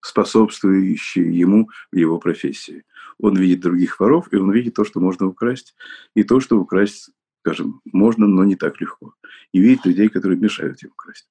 [0.00, 2.86] способствующие ему в его профессии.
[3.18, 5.74] Он видит других воров, и он видит то, что можно украсть,
[6.14, 7.10] и то, что украсть,
[7.40, 9.14] скажем, можно, но не так легко.
[9.52, 11.28] И видит людей, которые мешают ему украсть.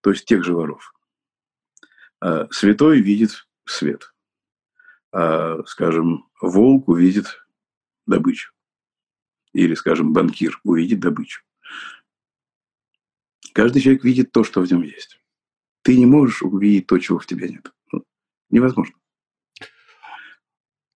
[0.00, 0.94] То есть тех же воров.
[2.20, 4.14] А святой видит свет.
[5.12, 7.46] А, скажем, волк увидит
[8.06, 8.54] добычу
[9.52, 11.42] или, скажем, банкир увидит добычу.
[13.52, 15.20] Каждый человек видит то, что в нем есть.
[15.82, 17.72] Ты не можешь увидеть то, чего в тебе нет.
[17.92, 18.04] Ну,
[18.50, 18.94] невозможно.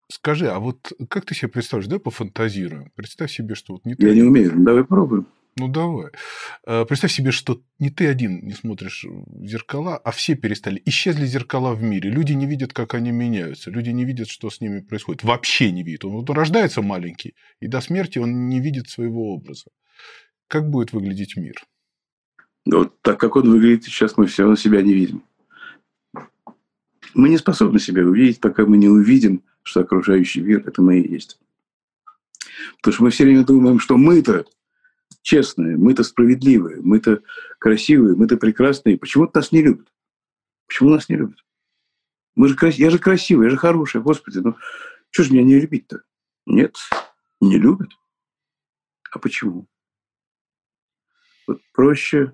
[0.08, 2.92] Скажи, а вот как ты себе представляешь, да, пофантазируем?
[2.94, 4.06] Представь себе, что вот не ты...
[4.06, 5.26] Я не умею, давай попробуем.
[5.58, 6.10] Ну, давай.
[6.66, 10.82] Э, представь себе, что не ты один не смотришь в зеркала, а все перестали.
[10.84, 12.10] Исчезли зеркала в мире.
[12.10, 13.70] Люди не видят, как они меняются.
[13.70, 15.24] Люди не видят, что с ними происходит.
[15.24, 16.04] Вообще не видят.
[16.04, 19.70] Он, вот рождается маленький, и до смерти он не видит своего образа.
[20.46, 21.54] Как будет выглядеть мир?
[22.66, 25.22] Вот так, как он выглядит сейчас, мы все равно себя не видим.
[27.14, 31.12] Мы не способны себя увидеть, пока мы не увидим, что окружающий мир– это мы и
[31.12, 31.38] есть.
[32.76, 34.44] Потому что мы все время думаем, что мы-то
[35.26, 37.20] честные, мы-то справедливые, мы-то
[37.58, 38.96] красивые, мы-то прекрасные.
[38.96, 39.92] Почему-то нас не любят.
[40.68, 41.44] Почему нас не любят?
[42.36, 44.56] Мы же, я же красивый, я же хороший, Господи, ну
[45.10, 46.02] что же меня не любить-то?
[46.46, 46.76] Нет,
[47.40, 47.90] не любят.
[49.10, 49.66] А почему?
[51.48, 52.32] Вот проще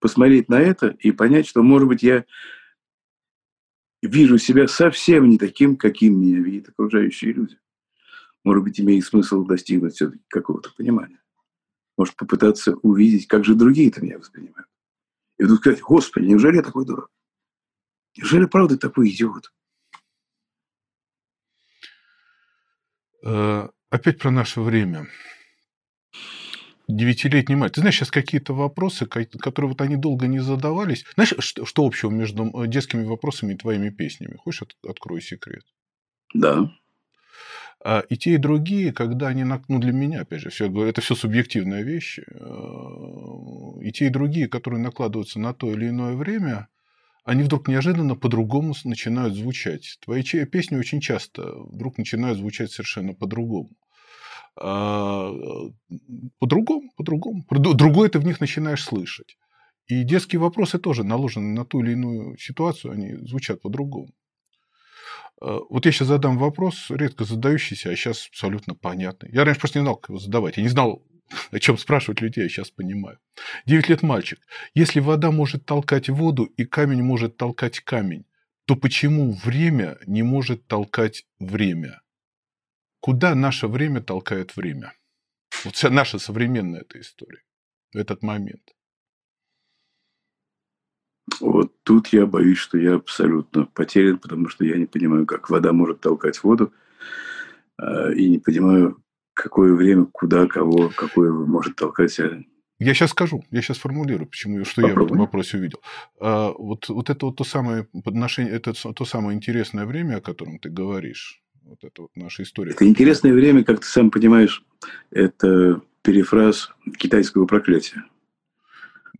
[0.00, 2.24] посмотреть на это и понять, что, может быть, я
[4.02, 7.56] вижу себя совсем не таким, каким меня видят окружающие люди.
[8.42, 11.20] Может быть, имеет смысл достигнуть все-таки какого-то понимания
[11.96, 14.68] может попытаться увидеть, как же другие-то меня воспринимают.
[15.38, 17.08] И вдруг сказать, Господи, неужели я такой дурак?
[18.16, 19.52] Неужели правда такой идиот?
[23.24, 25.08] Э, опять про наше время.
[26.86, 27.72] Девятилетний мать.
[27.72, 31.04] Ты знаешь, сейчас какие-то вопросы, которые вот они долго не задавались.
[31.14, 34.36] Знаешь, что, что общего между детскими вопросами и твоими песнями?
[34.36, 35.64] Хочешь, от, открою секрет?
[36.34, 36.70] Да.
[37.84, 41.14] А, и те, и другие, когда они, ну, для меня, опять же, все, это все
[41.14, 42.22] субъективная вещь, э,
[43.82, 46.68] и те, и другие, которые накладываются на то или иное время,
[47.24, 49.98] они вдруг неожиданно по-другому начинают звучать.
[50.02, 53.70] Твои песни очень часто вдруг начинают звучать совершенно по-другому.
[54.58, 55.30] А,
[56.38, 57.44] по-другому, по-другому.
[57.50, 59.36] Другое ты в них начинаешь слышать.
[59.88, 64.08] И детские вопросы тоже наложены на ту или иную ситуацию, они звучат по-другому.
[65.40, 69.30] Э, вот я сейчас задам вопрос, редко задающийся, а сейчас абсолютно понятный.
[69.32, 70.56] Я раньше просто не знал, как его задавать.
[70.56, 71.02] Я не знал,
[71.50, 73.18] о чем спрашивать людей, я сейчас понимаю.
[73.66, 74.40] Девять лет мальчик.
[74.74, 78.24] Если вода может толкать воду и камень может толкать камень,
[78.66, 82.00] то почему время не может толкать время?
[83.00, 84.94] Куда наше время толкает время?
[85.64, 87.42] Вот вся наша современная эта история
[87.94, 88.74] этот момент.
[91.40, 95.72] Вот тут я боюсь, что я абсолютно потерян, потому что я не понимаю, как вода
[95.72, 96.72] может толкать воду,
[97.78, 102.18] а, и не понимаю, какое время, куда, кого, какое может толкать.
[102.78, 104.90] Я сейчас скажу, я сейчас формулирую, почему, что Попробуй.
[104.90, 105.80] я в этом вопросе увидел.
[106.20, 110.58] А, вот, вот это вот то самое подношение, это то самое интересное время, о котором
[110.58, 111.40] ты говоришь.
[111.62, 112.72] Вот это вот наша история.
[112.72, 114.62] Это интересное время, как ты сам понимаешь,
[115.10, 118.04] это перефраз китайского проклятия.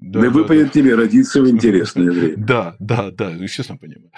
[0.07, 0.73] Да, да, выпадет да.
[0.73, 2.37] тебе родиться в интересное время.
[2.37, 4.11] Да, да, да, естественно понимаю.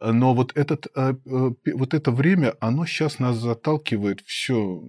[0.00, 4.82] Но вот, этот, э, э, вот это время, оно сейчас нас заталкивает все,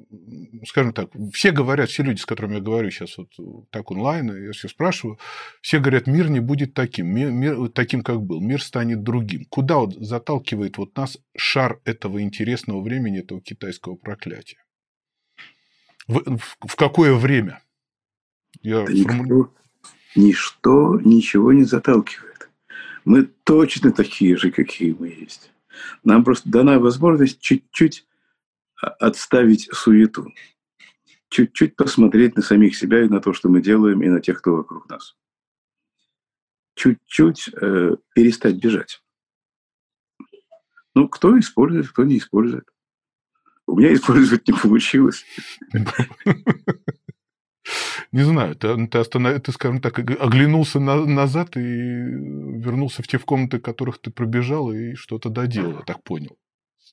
[0.67, 3.29] скажем так, все говорят, все люди, с которыми я говорю сейчас вот
[3.71, 5.17] так онлайн, я все спрашиваю,
[5.61, 9.45] все говорят, мир не будет таким, мир, мир таким, как был, мир станет другим.
[9.49, 14.63] Куда вот заталкивает вот нас шар этого интересного времени, этого китайского проклятия?
[16.07, 17.59] В, в, в какое время?
[18.61, 19.51] Я да формулирую
[20.15, 22.49] ничто ничего не заталкивает.
[23.06, 25.52] Мы точно такие же, какие мы есть.
[26.04, 28.06] Нам просто дана возможность чуть-чуть
[28.76, 30.34] отставить суету,
[31.30, 34.56] чуть-чуть посмотреть на самих себя и на то, что мы делаем, и на тех, кто
[34.56, 35.15] вокруг нас.
[36.76, 39.02] Чуть-чуть э, перестать бежать.
[40.95, 42.67] Ну, кто использует, кто не использует.
[43.65, 45.26] У меня использовать не получилось.
[48.13, 49.41] Не знаю, ты, ты, останов...
[49.41, 51.04] ты скажем так, оглянулся на...
[51.04, 56.04] назад и вернулся в те в комнаты, которых ты пробежал и что-то доделал, я так
[56.04, 56.38] понял.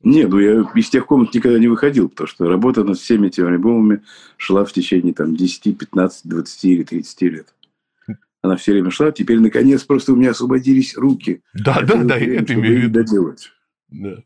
[0.03, 3.49] Не, ну я из тех комнат никогда не выходил, потому что работа над всеми этими
[3.49, 4.03] альбомами
[4.39, 7.55] шла в течение там, 10, 15, 20 или 30 лет.
[8.41, 9.13] Она все время шла.
[9.13, 11.43] Теперь, наконец, просто у меня освободились руки.
[11.53, 12.95] Да, да, да, я это имею в виду.
[12.95, 13.53] Доделать.
[13.91, 14.23] Да.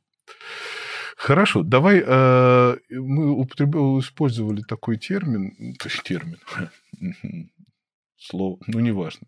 [1.17, 6.37] Хорошо, давай э, мы употребили, использовали такой термин, то есть термин,
[8.17, 9.27] слово, ну неважно.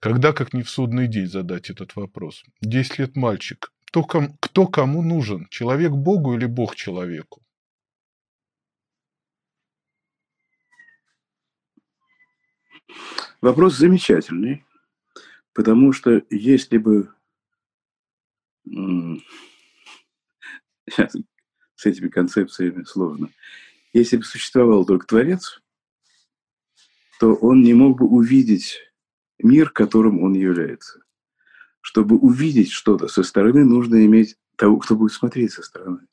[0.00, 2.44] Когда, как не в судный день, задать этот вопрос?
[2.60, 3.72] Десять лет мальчик.
[3.86, 5.46] Кто, ком, кто кому нужен?
[5.48, 7.42] Человек Богу или Бог человеку?
[13.40, 14.64] Вопрос замечательный,
[15.52, 17.12] потому что если бы
[20.90, 21.16] Сейчас
[21.74, 23.30] с этими концепциями сложно.
[23.92, 25.60] Если бы существовал только Творец,
[27.18, 28.78] то он не мог бы увидеть
[29.38, 31.02] мир, которым он является.
[31.80, 36.06] Чтобы увидеть что-то со стороны, нужно иметь того, кто будет смотреть со стороны.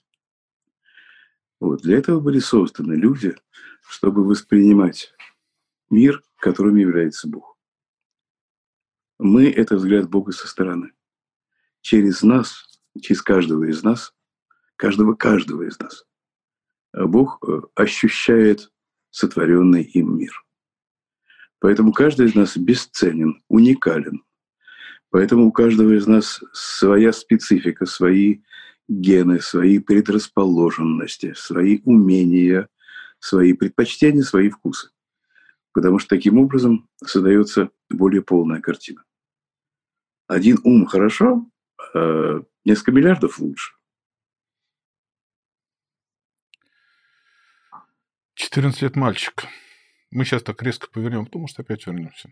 [1.59, 1.81] Вот.
[1.81, 3.35] Для этого были созданы люди,
[3.81, 5.13] чтобы воспринимать
[5.89, 7.57] мир, которым является Бог.
[9.17, 10.91] Мы– это взгляд Бога со стороны.
[11.81, 14.13] Через нас, через каждого из нас
[14.75, 16.05] каждого-каждого из нас.
[16.93, 18.71] Бог э, ощущает
[19.09, 20.44] сотворенный им мир.
[21.65, 24.23] Поэтому каждый из нас бесценен, уникален.
[25.09, 28.43] Поэтому у каждого из нас своя специфика, свои
[28.87, 32.69] гены, свои предрасположенности, свои умения,
[33.17, 34.91] свои предпочтения, свои вкусы.
[35.73, 39.03] Потому что таким образом создается более полная картина.
[40.27, 41.49] Один ум хорошо,
[41.95, 43.73] а несколько миллиардов лучше.
[48.35, 49.47] 14 лет мальчик.
[50.15, 52.29] Мы сейчас так резко повернем, потому что опять вернемся.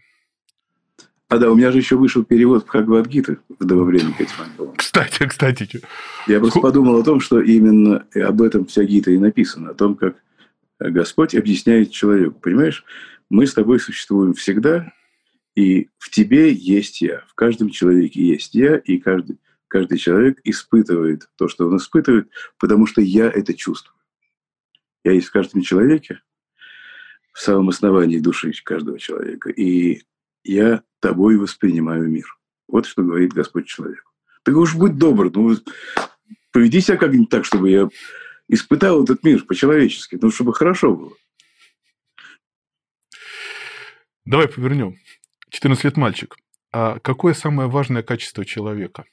[1.27, 4.77] А да, у меня же еще вышел перевод Бхагавадгиты в время к этим альбомам.
[4.77, 5.81] Кстати, кстати.
[6.25, 9.71] Я просто подумал о том, что именно об этом вся гита и написана.
[9.71, 10.15] О том, как
[10.79, 12.39] Господь объясняет человеку.
[12.39, 12.85] Понимаешь,
[13.29, 14.93] мы с тобой существуем всегда,
[15.53, 17.25] и в тебе есть я.
[17.27, 22.85] В каждом человеке есть я, и каждый, каждый человек испытывает то, что он испытывает, потому
[22.85, 23.97] что я это чувствую.
[25.03, 26.21] Я есть в каждом человеке,
[27.33, 29.49] в самом основании души каждого человека.
[29.49, 30.03] И
[30.43, 32.37] я тобой воспринимаю мир.
[32.67, 34.11] Вот что говорит Господь человеку.
[34.43, 35.57] Так уж будь добр, ну,
[36.51, 37.89] поведи себя как-нибудь так, чтобы я
[38.47, 41.13] испытал этот мир по-человечески, ну, чтобы хорошо было.
[44.25, 44.95] Давай повернем.
[45.49, 46.37] 14 лет мальчик.
[46.71, 49.05] А какое самое важное качество человека?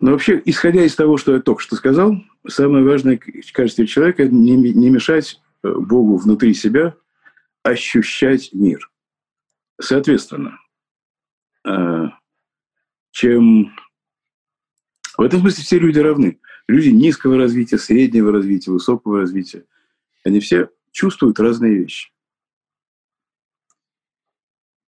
[0.00, 2.14] Но вообще, исходя из того, что я только что сказал,
[2.46, 3.18] самое важное
[3.52, 6.94] качество человека– не, не мешать э, Богу внутри себя
[7.64, 8.90] ощущать мир.
[9.80, 10.58] Соответственно,
[11.66, 12.06] э,
[13.10, 13.74] чем...
[15.16, 16.38] В этом смысле все люди равны.
[16.68, 19.64] Люди низкого развития, среднего развития, высокого развития.
[20.24, 22.12] Они все чувствуют разные вещи.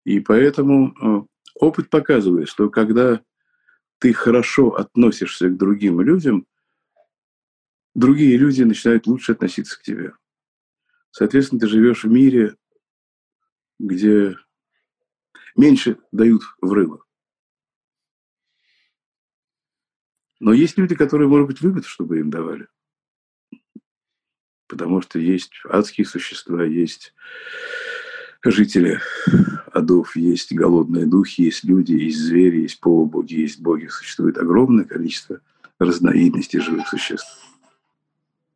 [0.05, 1.25] И поэтому э,
[1.59, 3.21] опыт показывает, что когда
[4.03, 6.45] ты хорошо относишься к другим людям,
[7.95, 10.13] другие люди начинают лучше относиться к тебе.
[11.11, 12.57] Соответственно, ты живешь в мире,
[13.79, 14.35] где
[15.55, 17.01] меньше дают в рыло.
[20.41, 22.67] Но есть люди, которые, может быть, любят, чтобы им давали.
[24.67, 27.13] Потому что есть адские существа, есть
[28.51, 28.99] жители
[29.71, 33.87] адов, есть голодные духи, есть люди, есть звери, есть полубоги, есть боги.
[33.87, 35.39] Существует огромное количество
[35.79, 37.39] разновидностей живых существ.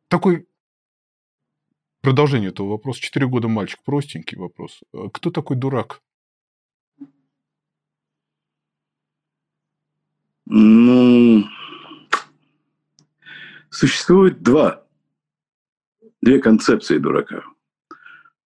[0.08, 0.46] Такой
[2.00, 3.00] продолжение этого вопроса.
[3.00, 3.80] Четыре года мальчик.
[3.84, 4.80] Простенький вопрос.
[4.92, 6.02] А кто такой дурак?
[10.50, 11.44] Ну,
[13.68, 14.82] существует два,
[16.22, 17.44] две концепции дурака–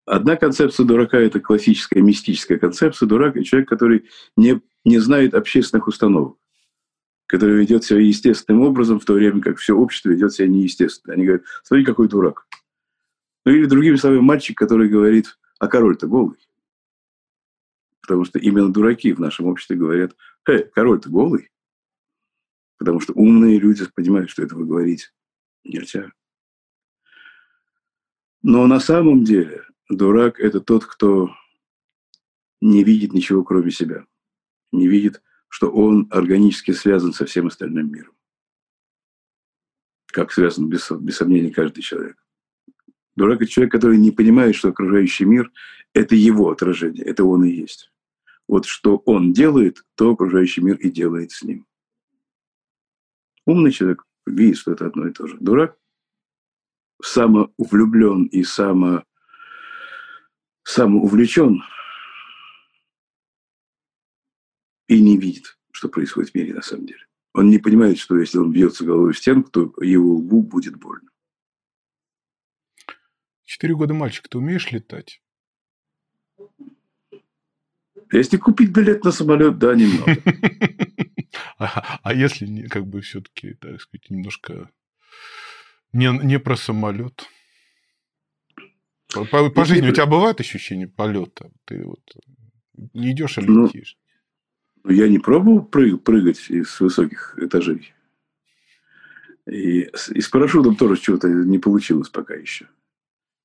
[0.10, 3.06] Одна концепция дурака– это классическая мистическая концепция.
[3.06, 6.40] Дурак– человек, который не, не знает общественных установок,
[7.28, 11.14] который ведет себя естественным образом, в то время как все общество ведет себя неестественно.
[11.14, 12.48] Они говорят, смотри, какой дурак.
[13.46, 16.40] Ну или другими словами, мальчик, который говорит, а король-то голый.
[18.02, 20.16] Потому что именно дураки в нашем обществе говорят,
[20.48, 21.52] э, король-то голый.
[22.80, 25.14] Потому что умные люди понимают, что этого говорить
[25.64, 26.12] нельзя.
[28.42, 31.36] Но на самом деле Дурак– это тот, кто
[32.62, 34.06] не видит ничего, кроме себя.
[34.72, 38.14] Не видит, что он органически связан со всем остальным миром.
[40.08, 42.24] Как связан, без, без сомнения, каждый человек.
[43.16, 45.52] Дурак– это человек, который не понимает, что окружающий мир–
[45.94, 47.92] это его отражение, это он и есть.
[48.48, 51.66] Вот что он делает, то окружающий мир и делает с ним.
[53.46, 55.38] Умный человек видит, что это одно и то же.
[55.40, 55.78] Дурак
[57.02, 59.04] самоувлюблен и само
[60.70, 61.64] сам увлечен
[64.88, 67.08] и не видит, что происходит в мире на самом деле.
[67.34, 71.10] Он не понимает, что если он бьется головой в стенку, то его лбу будет больно.
[73.46, 75.24] Четыре года мальчик, ты умеешь летать?
[78.12, 80.18] Если купить билет на самолет, да, немного.
[81.58, 84.72] А, если как бы все-таки, так сказать, немножко
[85.92, 87.28] не, не про самолет?
[89.14, 91.52] По, по, по жизни у тебя бывает ощущение полета?
[91.66, 92.02] Ты вот
[92.94, 93.98] не идешь, а летишь?
[94.84, 97.94] Ну, я не пробовал прыг, прыгать из высоких этажей.
[99.48, 102.70] И, и с парашютом тоже чего-то не получилось пока еще.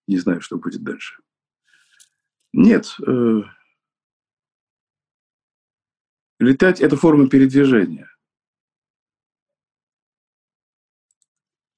[0.07, 1.23] Не знаю, что будет дальше.
[2.53, 2.95] Нет.
[3.07, 3.43] Э,
[6.39, 8.11] летать– это форма передвижения.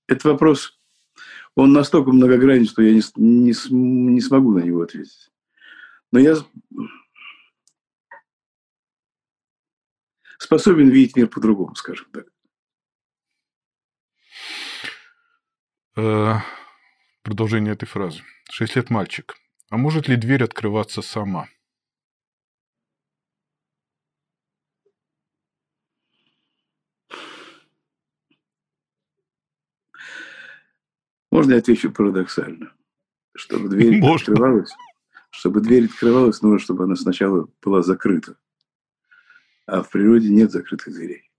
[0.08, 0.75] Это вопрос
[1.56, 5.30] он настолько многогранен, что я не, не, не смогу на него ответить.
[6.12, 6.36] Но я
[10.38, 12.26] способен видеть мир по-другому, скажем так.
[15.96, 16.34] Э,
[17.22, 18.20] продолжение этой фразы.
[18.50, 19.36] Шесть лет мальчик.
[19.70, 21.48] А может ли дверь открываться сама?
[31.36, 32.72] Можно я отвечу парадоксально?
[33.34, 34.14] Чтобы дверь Можно.
[34.14, 34.72] открывалась,
[35.30, 38.38] чтобы дверь открывалась, нужно, чтобы она сначала была закрыта.
[39.66, 41.30] А в природе нет закрытых дверей.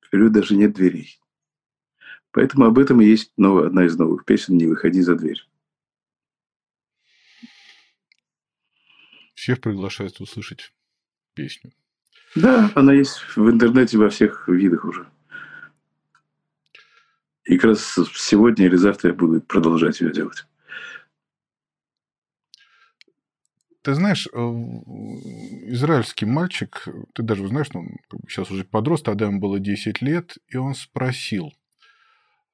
[0.00, 1.18] В природе даже нет дверей.
[2.30, 5.44] Поэтому об этом и есть новая, одна из новых песен «Не выходи за дверь».
[9.34, 10.72] Всех приглашают услышать
[11.34, 11.72] песню.
[12.36, 15.08] Да, она есть в интернете во всех видах уже.
[17.44, 20.46] И как раз сегодня или завтра я буду продолжать ее делать.
[23.82, 29.60] Ты знаешь, э, израильский мальчик, ты даже знаешь, он сейчас уже подрос, тогда ему было
[29.60, 31.52] 10 лет, и он спросил,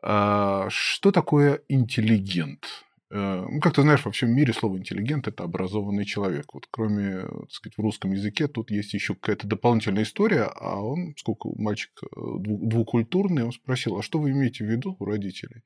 [0.02, 2.66] а что такое интеллигент?
[3.10, 6.46] Э, ну, как ты знаешь, во всем мире слово интеллигент– это образованный человек.
[6.54, 11.14] Вот кроме, так сказать, в русском языке тут есть еще какая-то дополнительная история, а он,
[11.16, 12.06] сколько мальчик э,
[12.38, 15.62] двукультурный, он спросил, а что вы имеете в виду у родителей,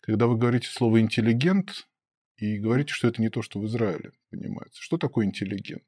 [0.00, 1.88] когда вы говорите слово интеллигент
[2.36, 4.82] и говорите, что это не то, что в Израиле понимается.
[4.82, 5.84] Что такое интеллигент?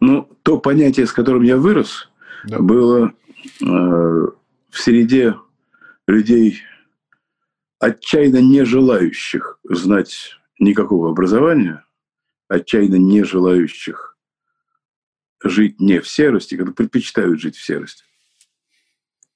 [0.00, 2.10] Ну, то понятие, с которым я вырос,
[2.44, 2.58] да.
[2.58, 3.12] было
[3.62, 4.34] э, в
[4.72, 5.34] среде
[6.06, 6.62] людей
[7.78, 11.84] отчаянно не желающих знать никакого образования,
[12.48, 14.16] отчаянно не желающих
[15.42, 18.04] жить не в серости, которые предпочитают жить в серости.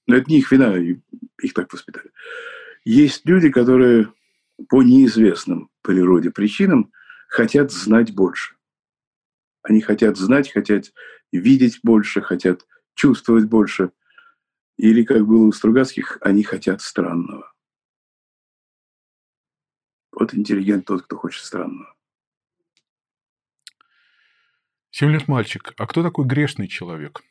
[0.06, 2.10] Но это не их вина, их так воспитали.
[2.84, 4.12] Есть люди, которые
[4.68, 6.92] по неизвестным природе причинам
[7.28, 8.56] хотят знать больше.
[9.62, 10.92] Они хотят знать, хотят
[11.30, 13.92] видеть больше, хотят чувствовать больше.
[14.76, 17.51] Или, как было у Стругацких, они хотят странного.
[20.22, 21.96] Вот интеллигент тот, кто хочет странного.
[24.92, 25.74] Семь лет мальчик.
[25.76, 27.24] А кто такой грешный человек?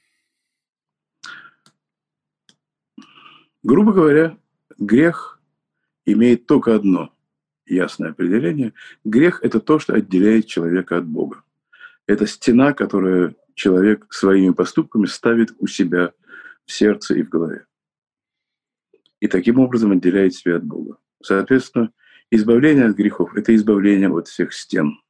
[3.63, 4.37] Грубо говоря,
[4.77, 5.39] грех
[6.05, 7.15] имеет только одно
[7.65, 8.73] ясное определение.
[9.05, 11.43] Грех– это то, что отделяет человека от Бога.
[12.07, 16.11] Это стена, которую человек своими поступками ставит у себя
[16.65, 17.65] в сердце и в голове.
[19.21, 20.97] И таким образом отделяет себя от Бога.
[21.23, 21.93] Соответственно,
[22.33, 25.01] Избавление от грехов– это избавление от всех стен.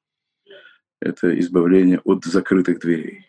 [1.00, 3.28] Это избавление от закрытых дверей.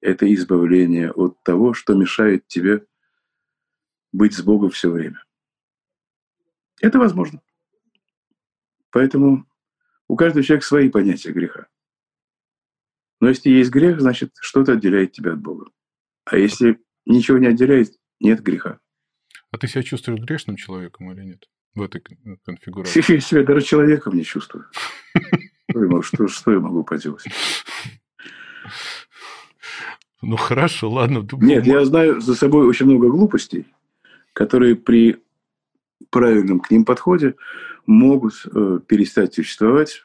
[0.00, 2.84] Это избавление от того, что мешает тебе
[4.10, 5.24] быть с Богом все время.
[6.80, 7.40] Это возможно.
[8.90, 9.46] Поэтому
[10.08, 11.68] у каждого человека свои понятия греха.
[13.20, 15.70] Но если есть грех, значит, что-то отделяет тебя от Бога.
[16.24, 18.80] А если ничего не отделяет, нет греха.
[19.52, 21.48] А ты себя чувствуешь грешным человеком или нет?
[21.74, 22.02] В этой
[22.44, 23.02] конфигурации?
[23.12, 24.66] Я себя даже человеком не чувствую.
[26.02, 27.24] Что, что я могу поделать?
[30.20, 31.26] Ну хорошо, ладно.
[31.40, 33.66] Нет, я знаю за собой очень много глупостей,
[34.34, 35.22] которые при
[36.10, 37.36] правильном к ним подходе
[37.86, 40.04] могут э, перестать существовать.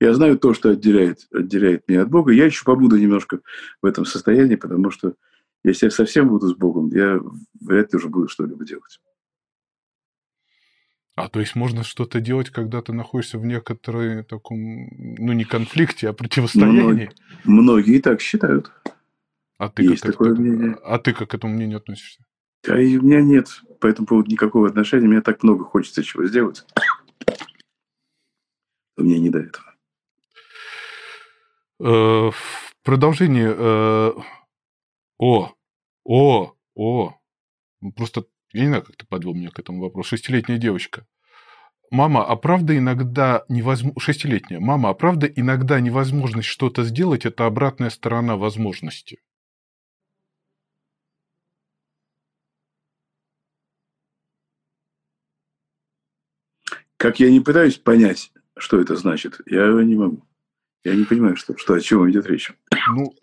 [0.00, 2.32] Я знаю то, что отделяет, отделяет меня от Бога.
[2.32, 3.40] Я еще побуду немножко
[3.82, 5.14] в этом состоянии, потому что
[5.62, 7.20] если я совсем буду с Богом, я
[7.60, 9.00] вряд ли уже буду что-либо делать.
[11.16, 14.88] А то есть можно что-то делать, когда ты находишься в некоторой таком,
[15.18, 16.80] ну не конфликте, а противостоянии?
[16.80, 17.10] Многие,
[17.44, 18.70] многие так считают.
[19.58, 20.76] А ты, Есть как такое это, мнение.
[20.84, 22.24] а ты как к этому мнению относишься?
[22.66, 25.06] А и у меня нет по этому поводу никакого отношения.
[25.08, 26.64] Мне так много хочется чего сделать.
[28.96, 29.66] У меня не до этого.
[31.80, 33.54] Э, в продолжение.
[33.56, 34.12] Э,
[35.18, 35.52] о,
[36.04, 37.14] о, о.
[37.96, 40.10] Просто я не знаю, как ты подвел меня к этому вопросу.
[40.10, 41.06] Шестилетняя девочка.
[41.90, 44.00] Мама, а правда иногда невозможно...
[44.00, 44.60] Шестилетняя.
[44.60, 49.20] Мама, а правда иногда невозможность что-то сделать– это обратная сторона возможности?
[56.96, 60.22] Как я не пытаюсь понять, что это значит, я не могу.
[60.84, 62.52] Я не понимаю, что, что о чем идет речь.
[62.88, 63.14] Ну,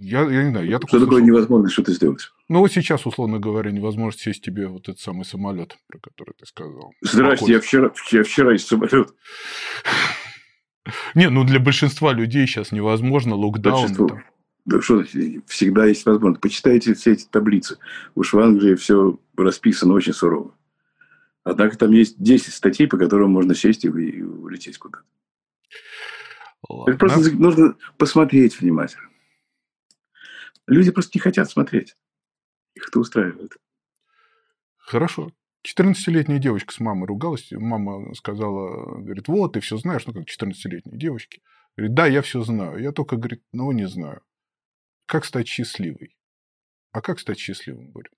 [0.00, 0.66] я, я не знаю.
[0.66, 2.32] Я что такое невозможность что-то сделать?
[2.48, 6.46] Ну, вот сейчас, условно говоря, невозможно сесть тебе вот этот самый самолет, про который ты
[6.46, 6.92] сказал.
[7.02, 9.14] Здрасте, я вчера, я вчера из самолет.
[11.14, 14.22] Не, ну для большинства людей сейчас невозможно, локдаун.
[14.64, 15.04] Да что,
[15.46, 16.40] всегда есть возможность.
[16.40, 17.76] Почитайте все эти таблицы.
[18.14, 20.54] Уж в Англии все расписано очень сурово.
[21.44, 25.04] Однако там есть 10 статей, по которым можно сесть и улететь куда-то.
[26.96, 29.09] Просто нужно посмотреть внимательно.
[30.66, 31.96] Люди просто не хотят смотреть.
[32.74, 33.56] Их это устраивает.
[34.76, 35.32] Хорошо.
[35.66, 37.48] 14-летняя девочка с мамой ругалась.
[37.52, 41.42] Мама сказала, говорит, вот, ты все знаешь, ну как 14-летние девочки.
[41.76, 42.78] Говорит, да, я все знаю.
[42.78, 44.22] Я только, говорит, ну не знаю.
[45.06, 46.16] Как стать счастливой?
[46.92, 48.10] А как стать счастливым, Боря?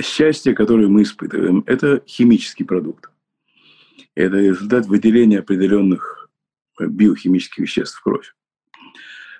[0.00, 3.10] Счастье, которое мы испытываем, это химический продукт.
[4.14, 6.30] Это результат выделения определенных
[6.78, 8.32] биохимических веществ в кровь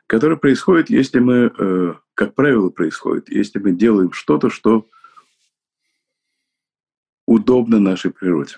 [0.09, 4.89] которое происходит, если мы, э, как правило, происходит, если мы делаем что-то, что
[7.27, 8.57] удобно нашей природе.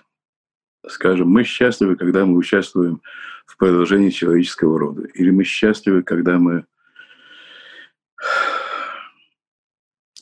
[0.86, 3.03] Скажем, мы счастливы, когда мы участвуем
[3.46, 5.03] в продолжении человеческого рода.
[5.09, 6.66] Или мы счастливы, когда мы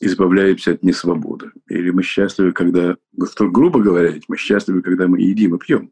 [0.01, 1.51] избавляемся от несвободы.
[1.67, 5.91] Или мы счастливы, когда, грубо говоря, мы счастливы, когда мы едим и пьем.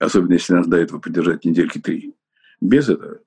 [0.00, 2.16] Особенно, если нас до этого поддержать недельки три.
[2.60, 3.20] Без этого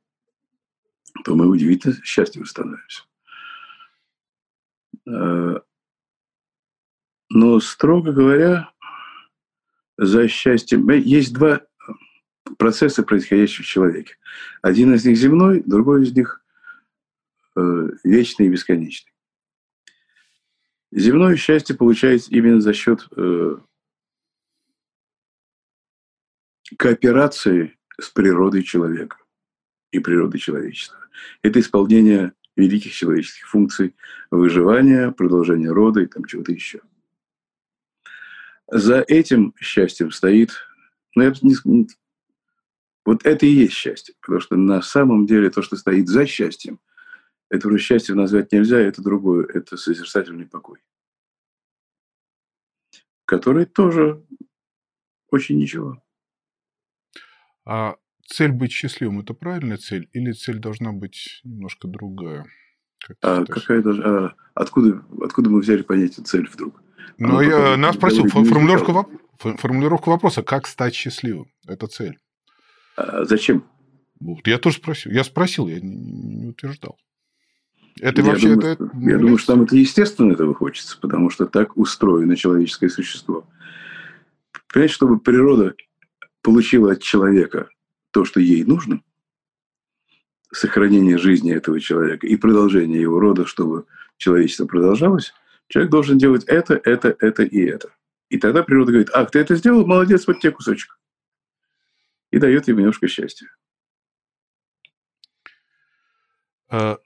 [1.24, 3.04] то мы удивительно счастливы становимся.
[5.08, 5.60] Э,
[7.30, 8.72] Но, строго говоря,
[9.98, 10.90] за счастьем...
[10.90, 11.62] Э, есть два
[12.58, 14.18] процесса, происходящих в человеке.
[14.62, 16.44] Один из них земной, другой из них
[17.56, 19.12] э, вечный и бесконечный.
[20.92, 23.08] Земное счастье получается именно за счет
[26.78, 29.18] кооперации с природой человека
[29.92, 30.98] и природой человечества.
[31.42, 33.96] Это исполнение великих человеческих функций
[34.30, 36.82] выживания, продолжения рода и там чего-то еще.
[38.68, 40.54] За этим счастьем стоит,
[41.16, 41.88] ну, я не,
[43.06, 46.80] вот это и есть счастье, потому что на самом деле то, что стоит за счастьем,
[47.50, 50.80] это уже счастье назвать нельзя, это другое, это созерцательный покой,
[53.26, 54.26] который тоже
[55.30, 56.02] очень ничего.
[57.66, 57.98] А
[58.32, 62.46] цель быть счастливым– это правильная цель или цель должна быть немножко другая?
[63.00, 66.82] Как а какая даже, а откуда, откуда мы взяли понятие цель вдруг?
[67.18, 71.52] Ну, я нас спросил формулировку, формулировку вопроса, как стать счастливым?
[71.68, 72.18] Это цель.
[72.96, 73.64] А зачем?
[74.20, 75.12] Вот, я тоже спросил.
[75.12, 76.98] Я спросил, я не, не утверждал.
[78.00, 78.56] Это я вообще...
[78.56, 82.36] Думаю, это, что, я думаю, что там это естественно этого хочется, потому что так устроено
[82.36, 83.48] человеческое существо.
[84.72, 85.74] Понимаете, чтобы природа
[86.42, 87.70] получила от человека
[88.12, 89.02] то, что ей нужно,
[90.52, 93.86] сохранение жизни этого человека и продолжение его рода, чтобы
[94.18, 95.34] человечество продолжалось,
[95.68, 97.94] человек должен делать это, это, это и это.
[98.30, 100.98] И тогда природа говорит, ах, ты это сделал, молодец, вот тебе кусочек.
[102.32, 103.50] И дает ему немножко счастья.
[106.70, 106.98] А...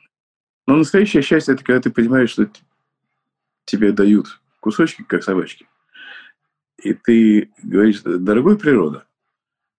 [0.68, 2.50] Но настоящее счастье– это когда ты понимаешь, что
[3.66, 5.68] тебе дают кусочки, как собачки.
[6.78, 9.08] И ты говоришь, дорогой природа,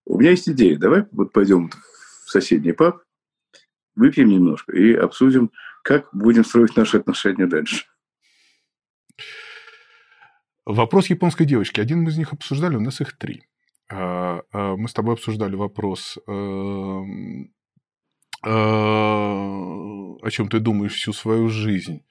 [0.07, 1.71] у меня есть идея, давай вот пойдем
[2.25, 3.03] в соседний паб,
[3.95, 5.51] выпьем немножко и обсудим,
[5.83, 7.85] как будем строить наши отношения дальше.
[10.65, 11.81] Вопрос японской девочки.
[11.81, 13.45] Один мы из них обсуждали, у нас их три.
[13.89, 17.53] А, а, мы с тобой обсуждали вопрос, эм,
[18.45, 22.05] э, о чем ты думаешь всю свою жизнь.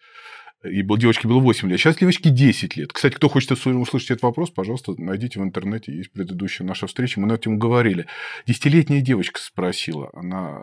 [0.72, 1.80] И был, девочке было 8 лет.
[1.80, 2.94] Сейчас девочке 10 лет.
[2.94, 5.96] Кстати, кто хочет услышать этот вопрос, пожалуйста, найдите в интернете.
[5.96, 7.20] Есть предыдущая наша встреча.
[7.20, 8.08] Мы над этим говорили.
[8.48, 10.10] Десятилетняя девочка спросила.
[10.14, 10.60] Она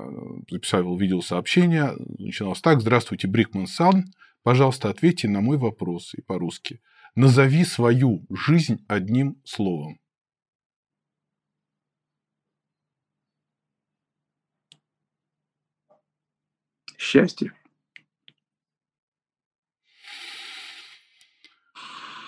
[0.50, 1.92] записала видеосообщение.
[2.18, 2.80] Начиналось так.
[2.80, 4.05] Здравствуйте, Брикман Сан.
[4.42, 6.80] Пожалуйста, ответьте на мой вопрос и по-русски.
[7.14, 9.98] Назови свою жизнь одним словом.
[16.98, 17.53] Счастье.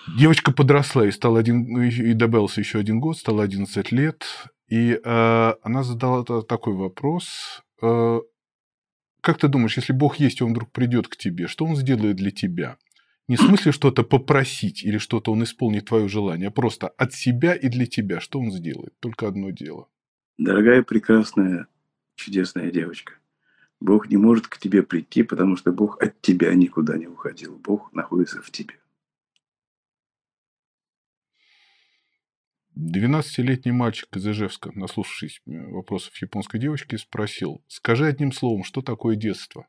[0.06, 4.24] Девочка подросла и стала один, ну, и добавился еще один год, стала 11 лет.
[4.68, 7.62] И э, она задала такой вопрос.
[7.80, 8.20] Э,
[9.20, 12.16] как ты думаешь, если Бог есть, и Он вдруг придет к тебе, что Он сделает
[12.16, 12.76] для тебя?
[13.26, 17.54] Не в смысле что-то попросить или что-то Он исполнит твое желание, а просто от себя
[17.54, 18.20] и для тебя.
[18.20, 18.92] Что Он сделает?
[19.00, 19.88] Только одно дело.
[20.36, 21.66] Дорогая, прекрасная,
[22.16, 23.14] чудесная девочка.
[23.80, 27.56] Бог не может к тебе прийти, потому что Бог от тебя никуда не уходил.
[27.56, 28.74] Бог находится в тебе.
[32.76, 39.14] 12-летний мальчик из Ижевска, наслушавшись э, вопросов японской девочки, спросил, скажи одним словом, что такое
[39.16, 39.66] детство?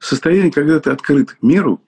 [0.00, 1.82] Состояние, когда ты открыт миру,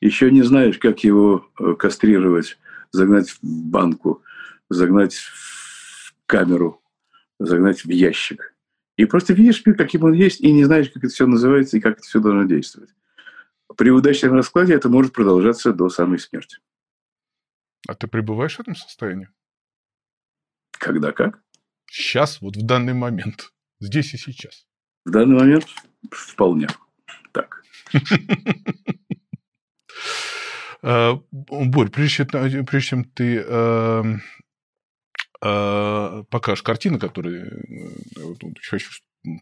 [0.00, 2.58] еще не знаешь, как его э, кастрировать,
[2.92, 4.22] загнать в банку,
[4.68, 6.82] загнать в камеру,
[7.38, 8.54] загнать в ящик.
[8.96, 11.80] И просто видишь мир, каким он есть, и не знаешь, как это все называется и
[11.80, 12.90] как это все должно действовать.
[13.76, 16.58] При удачном раскладе это может продолжаться до самой смерти.
[17.88, 19.28] А ты пребываешь в этом состоянии?
[20.72, 21.42] Когда как?
[21.86, 23.52] Сейчас, вот в данный момент.
[23.80, 24.66] Здесь и сейчас.
[25.04, 25.66] В данный момент
[26.10, 26.68] вполне
[27.32, 27.62] так.
[30.82, 34.22] А, Борь, прежде чем, прежде чем ты эм,
[35.42, 38.90] э, покажешь картины, которые э, хочу,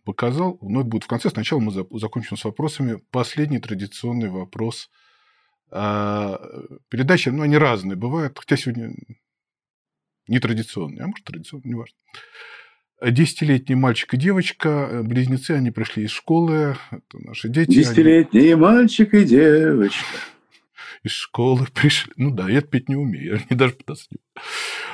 [0.05, 1.31] показал, но это будет в конце.
[1.31, 3.01] Сначала мы закончим с вопросами.
[3.11, 4.91] Последний традиционный вопрос.
[5.71, 6.41] А,
[6.89, 8.95] передачи, ну, они разные бывают, хотя сегодня
[10.29, 11.97] нетрадиционные, а может, традиционные, неважно.
[13.05, 17.71] Десятилетний мальчик и девочка, близнецы, они пришли из школы, это наши дети.
[17.71, 18.55] Десятилетний они...
[18.55, 20.05] мальчик и девочка
[21.03, 22.13] из школы пришли.
[22.17, 24.19] Ну да, я петь не умею, я не даже пытаться не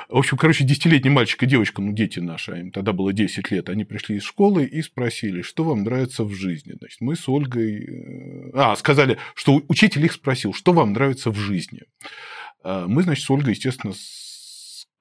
[0.08, 3.68] В общем, короче, десятилетний мальчик и девочка, ну, дети наши, им тогда было 10 лет,
[3.68, 6.74] они пришли из школы и спросили, что вам нравится в жизни.
[6.78, 7.84] Значит, мы с Ольгой...
[7.84, 11.82] Э, а, сказали, что учитель их спросил, что вам нравится в жизни.
[12.62, 13.94] А мы, значит, с Ольгой, естественно,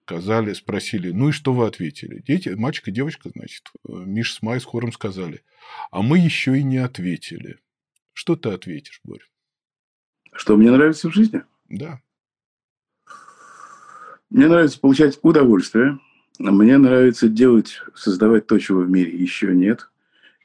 [0.08, 2.22] сказали, спросили, ну и что вы ответили?
[2.26, 5.42] Дети, мальчик и девочка, значит, э, Миш с Май с хором сказали,
[5.92, 7.58] а мы еще и не ответили.
[8.14, 9.22] Что ты ответишь, Борь?
[10.38, 11.44] Что мне нравится в жизни?
[11.68, 12.00] Да.
[14.30, 16.00] Мне нравится получать удовольствие.
[16.38, 19.90] Мне нравится делать, создавать то, чего в мире еще нет.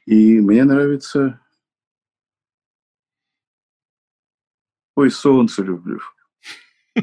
[0.07, 1.39] И мне нравится...
[4.95, 5.99] Ой, солнце люблю.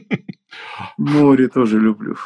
[0.98, 2.16] Море тоже люблю.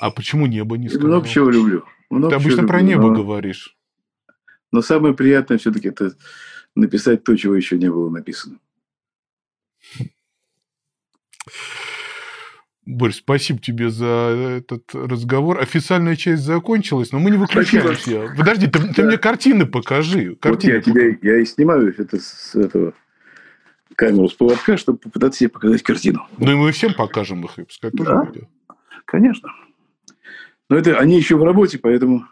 [0.00, 1.08] А почему небо не сказал?
[1.08, 1.84] Много чего люблю.
[2.08, 3.76] Много Ты обычно чего про люблю, небо но- говоришь.
[4.72, 6.14] Но самое приятное все-таки это
[6.80, 8.58] написать то, чего еще не было написано.
[12.86, 14.06] Борь, спасибо тебе за
[14.58, 15.60] этот разговор.
[15.60, 18.32] Официальная часть закончилась, но мы не выключаемся.
[18.36, 19.08] Подожди, ты, ты Да.
[19.08, 20.30] мне картины покажи.
[20.30, 22.94] Вот Картины я тебе, я и снимаю это с этого
[23.94, 26.26] камеру с поводка, чтобы попытаться тебе показать картину.
[26.38, 28.24] Ну и мы всем покажем их, и пускай тоже Да.
[28.24, 28.48] будет.
[29.04, 29.52] Конечно.
[30.68, 32.26] Но это они еще в работе, поэтому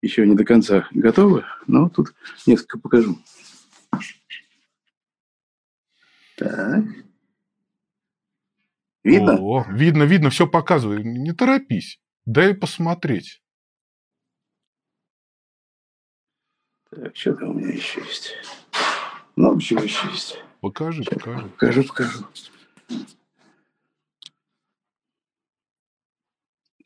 [0.00, 1.44] еще не до конца готовы.
[1.66, 2.14] Но тут
[2.46, 3.18] несколько покажу.
[6.36, 6.84] Так.
[9.02, 9.38] Видно?
[9.40, 11.02] О, видно, видно, все показывай.
[11.02, 12.00] Не торопись.
[12.26, 13.42] Дай посмотреть.
[16.90, 18.34] Так, что там у меня еще есть?
[19.36, 20.38] Много чего еще есть.
[20.60, 21.48] Покажи, покажи.
[21.48, 22.26] Покажу, покажу.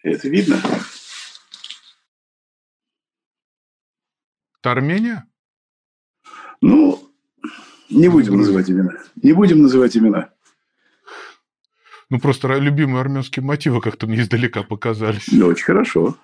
[0.03, 0.61] Это видно?
[4.62, 5.32] Армения?
[6.62, 7.12] Ну,
[7.90, 8.92] не будем называть имена.
[9.16, 10.30] Не будем называть имена.
[12.08, 15.26] Ну, просто любимые армянские мотивы как-то мне издалека показались.
[15.32, 16.16] Ну, очень хорошо.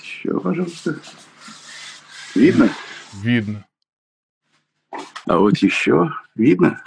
[0.00, 1.00] Еще, пожалуйста.
[2.34, 2.70] Видно?
[3.14, 3.66] Видно.
[5.26, 6.82] А вот еще видно?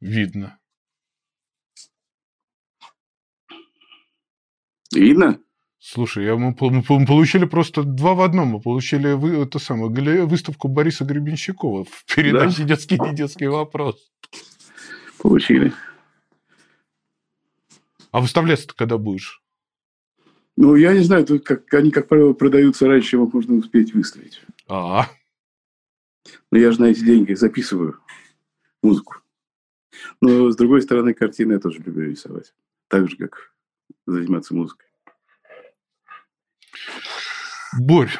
[0.00, 0.58] Видно.
[4.92, 5.38] Видно?
[5.92, 8.50] Слушай, я, мы, мы мы получили просто два в одном.
[8.50, 13.96] Мы получили вы, это самое, выставку Бориса Гребенщикова в передаче «Детский не детский вопрос».
[15.18, 15.72] Получили.
[18.12, 19.42] А выставляться-то когда будешь?
[20.56, 23.92] Ну, я не знаю, тут как, они, как правило, продаются раньше, чем их можно успеть
[23.92, 24.40] выставить.
[24.68, 25.08] А,
[26.52, 27.98] Но я же на эти деньги записываю
[28.80, 29.16] музыку.
[30.20, 32.54] Но, с другой стороны, картины я тоже люблю рисовать.
[32.86, 33.52] Так же, как
[34.06, 34.89] заниматься музыкой.
[37.78, 38.10] Борь,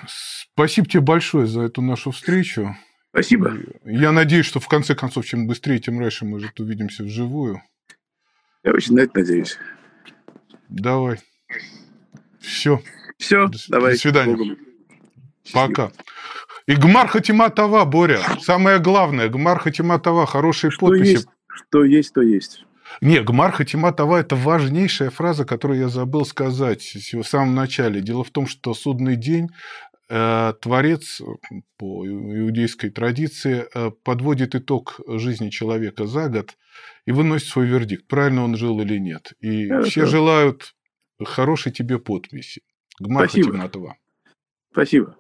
[0.53, 2.77] спасибо тебе большое за эту нашу встречу.
[3.11, 3.57] Спасибо.
[3.85, 7.61] Я надеюсь, что в конце концов, чем быстрее, тем раньше мы же увидимся вживую.
[8.63, 9.59] Я очень на это надеюсь.
[10.69, 11.19] Давай.
[12.39, 12.81] Все,
[13.19, 13.93] Все, До давай.
[13.95, 14.57] до свидания.
[15.53, 15.91] Пока.
[16.67, 18.21] И Гмар Хатима Това, Боря.
[18.41, 21.11] Самое главное, Гмар Хатима Това, хорошие Что подписи.
[21.11, 22.65] есть, что есть, то есть.
[23.01, 26.83] Не, Гмар Хатима Това– это важнейшая фраза, которую я забыл сказать
[27.13, 28.01] в самом начале.
[28.01, 29.49] Дело в том, что судный день
[30.09, 31.21] э, Творец
[31.79, 36.57] по иудейской традиции э, подводит итог жизни человека за год
[37.07, 39.33] и выносит свой вердикт, правильно он жил или нет.
[39.41, 39.91] И Хорошо.
[39.91, 40.75] все желают
[41.25, 42.63] хорошей тебе подписи.
[42.99, 43.53] Гмар Спасибо.
[43.53, 43.97] Хатима Това.
[44.73, 45.17] Спасибо.